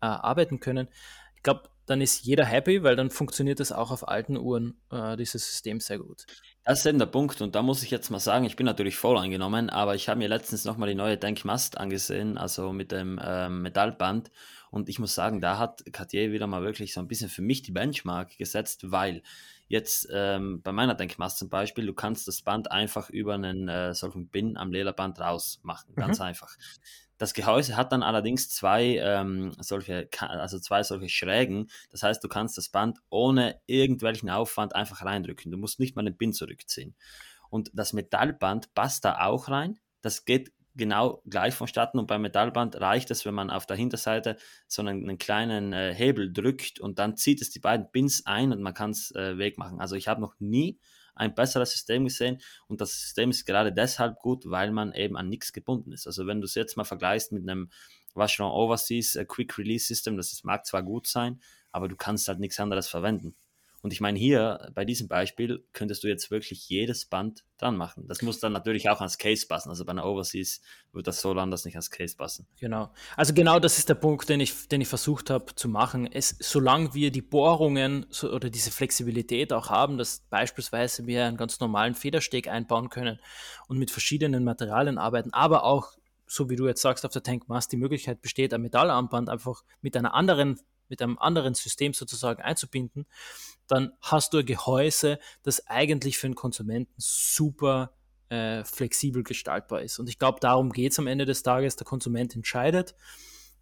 [0.00, 0.88] äh, arbeiten können.
[1.36, 5.16] Ich glaube, dann ist jeder happy, weil dann funktioniert das auch auf alten Uhren, äh,
[5.16, 6.24] dieses System sehr gut.
[6.64, 8.96] Das ist eben der Punkt und da muss ich jetzt mal sagen, ich bin natürlich
[8.96, 13.18] voll eingenommen, aber ich habe mir letztens nochmal die neue Denkmast angesehen, also mit dem
[13.18, 14.30] äh, Metallband
[14.74, 17.62] und ich muss sagen, da hat Cartier wieder mal wirklich so ein bisschen für mich
[17.62, 19.22] die Benchmark gesetzt, weil
[19.66, 23.94] Jetzt ähm, bei meiner Denkmaske zum Beispiel, du kannst das Band einfach über einen äh,
[23.94, 26.26] solchen Bin am Lederband rausmachen, ganz mhm.
[26.26, 26.54] einfach.
[27.16, 31.70] Das Gehäuse hat dann allerdings zwei ähm, solche, also zwei solche Schrägen.
[31.90, 35.50] Das heißt, du kannst das Band ohne irgendwelchen Aufwand einfach reindrücken.
[35.50, 36.94] Du musst nicht mal den Bin zurückziehen.
[37.48, 39.78] Und das Metallband passt da auch rein.
[40.02, 44.36] Das geht genau gleich vonstatten und beim Metallband reicht es, wenn man auf der Hinterseite
[44.66, 48.52] so einen, einen kleinen äh, Hebel drückt und dann zieht es die beiden Pins ein
[48.52, 49.80] und man kann es äh, wegmachen.
[49.80, 50.78] Also ich habe noch nie
[51.14, 55.28] ein besseres System gesehen und das System ist gerade deshalb gut, weil man eben an
[55.28, 56.06] nichts gebunden ist.
[56.06, 57.70] Also wenn du es jetzt mal vergleichst mit einem
[58.14, 62.40] Vacheron Overseas äh, Quick Release System, das mag zwar gut sein, aber du kannst halt
[62.40, 63.36] nichts anderes verwenden.
[63.84, 68.08] Und ich meine, hier bei diesem Beispiel könntest du jetzt wirklich jedes Band dran machen.
[68.08, 69.68] Das muss dann natürlich auch ans Case passen.
[69.68, 70.62] Also bei einer Overseas
[70.92, 72.46] wird das so anders nicht ans Case passen.
[72.58, 72.94] Genau.
[73.14, 76.10] Also genau das ist der Punkt, den ich, den ich versucht habe zu machen.
[76.10, 81.36] Es, solange wir die Bohrungen so, oder diese Flexibilität auch haben, dass beispielsweise wir einen
[81.36, 83.20] ganz normalen Federsteg einbauen können
[83.68, 85.92] und mit verschiedenen Materialien arbeiten, aber auch
[86.26, 89.94] so wie du jetzt sagst, auf der Tankmast die Möglichkeit besteht, ein Metallarmband einfach mit
[89.94, 90.58] einer anderen
[90.94, 93.06] mit einem anderen System sozusagen einzubinden,
[93.66, 97.92] dann hast du ein Gehäuse, das eigentlich für den Konsumenten super
[98.28, 99.98] äh, flexibel gestaltbar ist.
[99.98, 101.74] Und ich glaube, darum geht es am Ende des Tages.
[101.74, 102.94] Der Konsument entscheidet.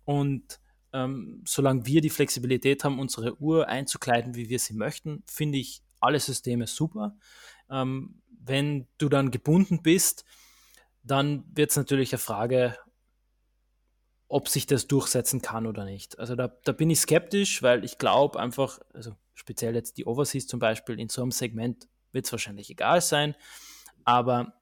[0.05, 0.61] Und
[0.93, 5.83] ähm, solange wir die Flexibilität haben, unsere Uhr einzukleiden, wie wir sie möchten, finde ich
[6.01, 7.16] alle Systeme super.
[7.70, 10.26] Ähm, wenn du dann gebunden bist,
[11.03, 12.76] dann wird es natürlich eine Frage,
[14.33, 16.18] ob sich das durchsetzen kann oder nicht.
[16.18, 20.47] Also da, da bin ich skeptisch, weil ich glaube einfach, also speziell jetzt die Overseas
[20.47, 23.35] zum Beispiel, in so einem Segment wird es wahrscheinlich egal sein,
[24.05, 24.55] aber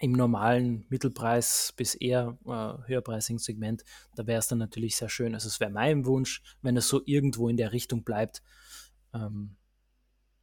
[0.00, 5.32] im normalen Mittelpreis bis eher äh, höherpreisigen Segment, da wäre es dann natürlich sehr schön.
[5.32, 8.42] Also es wäre mein Wunsch, wenn es so irgendwo in der Richtung bleibt.
[9.14, 9.56] Ähm,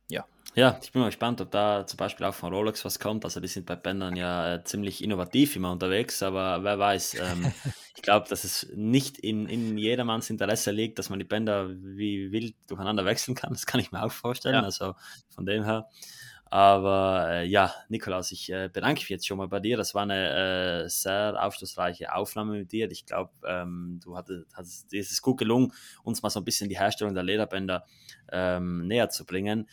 [0.09, 0.25] ja.
[0.55, 3.25] Ja, ich bin mal gespannt, ob da zum Beispiel auch von Rolex was kommt.
[3.25, 7.15] Also die sind bei Bändern ja äh, ziemlich innovativ immer unterwegs, aber wer weiß.
[7.15, 7.51] Ähm,
[7.95, 12.31] ich glaube, dass es nicht in, in jedermanns Interesse liegt, dass man die Bänder wie
[12.31, 13.51] wild durcheinander wechseln kann.
[13.51, 14.55] Das kann ich mir auch vorstellen.
[14.55, 14.61] Ja.
[14.61, 14.95] Also
[15.27, 15.89] von dem her.
[16.45, 19.75] Aber äh, ja, Nikolaus, ich äh, bedanke mich jetzt schon mal bei dir.
[19.75, 22.89] Das war eine äh, sehr aufschlussreiche Aufnahme mit dir.
[22.89, 26.69] Ich glaube, ähm, du hattest, hattest, es ist gut gelungen, uns mal so ein bisschen
[26.69, 27.83] die Herstellung der Lederbänder
[28.31, 29.67] ähm, näher zu bringen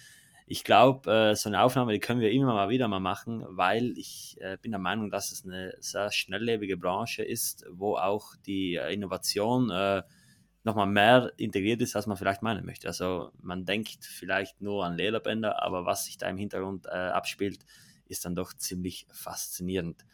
[0.53, 3.97] ich glaube, äh, so eine Aufnahme, die können wir immer mal wieder mal machen, weil
[3.97, 8.75] ich äh, bin der Meinung, dass es eine sehr schnelllebige Branche ist, wo auch die
[8.75, 10.03] äh, Innovation äh,
[10.63, 12.87] nochmal mehr integriert ist, als man vielleicht meinen möchte.
[12.87, 17.65] Also man denkt vielleicht nur an Lederbänder, aber was sich da im Hintergrund äh, abspielt,
[18.09, 20.05] ist dann doch ziemlich faszinierend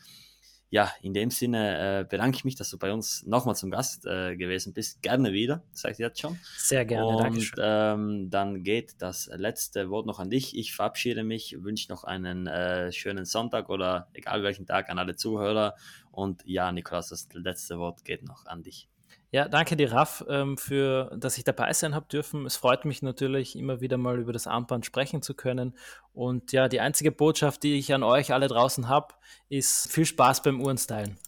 [0.70, 4.04] ja, in dem Sinne äh, bedanke ich mich, dass du bei uns nochmal zum Gast
[4.06, 5.00] äh, gewesen bist.
[5.02, 6.38] Gerne wieder, sag ich jetzt schon.
[6.58, 7.38] Sehr gerne, danke.
[7.38, 10.56] Und ähm, dann geht das letzte Wort noch an dich.
[10.56, 15.16] Ich verabschiede mich, wünsche noch einen äh, schönen Sonntag oder egal welchen Tag an alle
[15.16, 15.74] Zuhörer.
[16.10, 18.88] Und ja, Nikolaus, das letzte Wort geht noch an dich.
[19.30, 22.46] Ja, danke dir, Raff, ähm, für, dass ich dabei sein habe dürfen.
[22.46, 25.76] Es freut mich natürlich, immer wieder mal über das Armband sprechen zu können.
[26.14, 29.14] Und ja, die einzige Botschaft, die ich an euch alle draußen habe,
[29.50, 31.18] ist viel Spaß beim Uhrenstylen.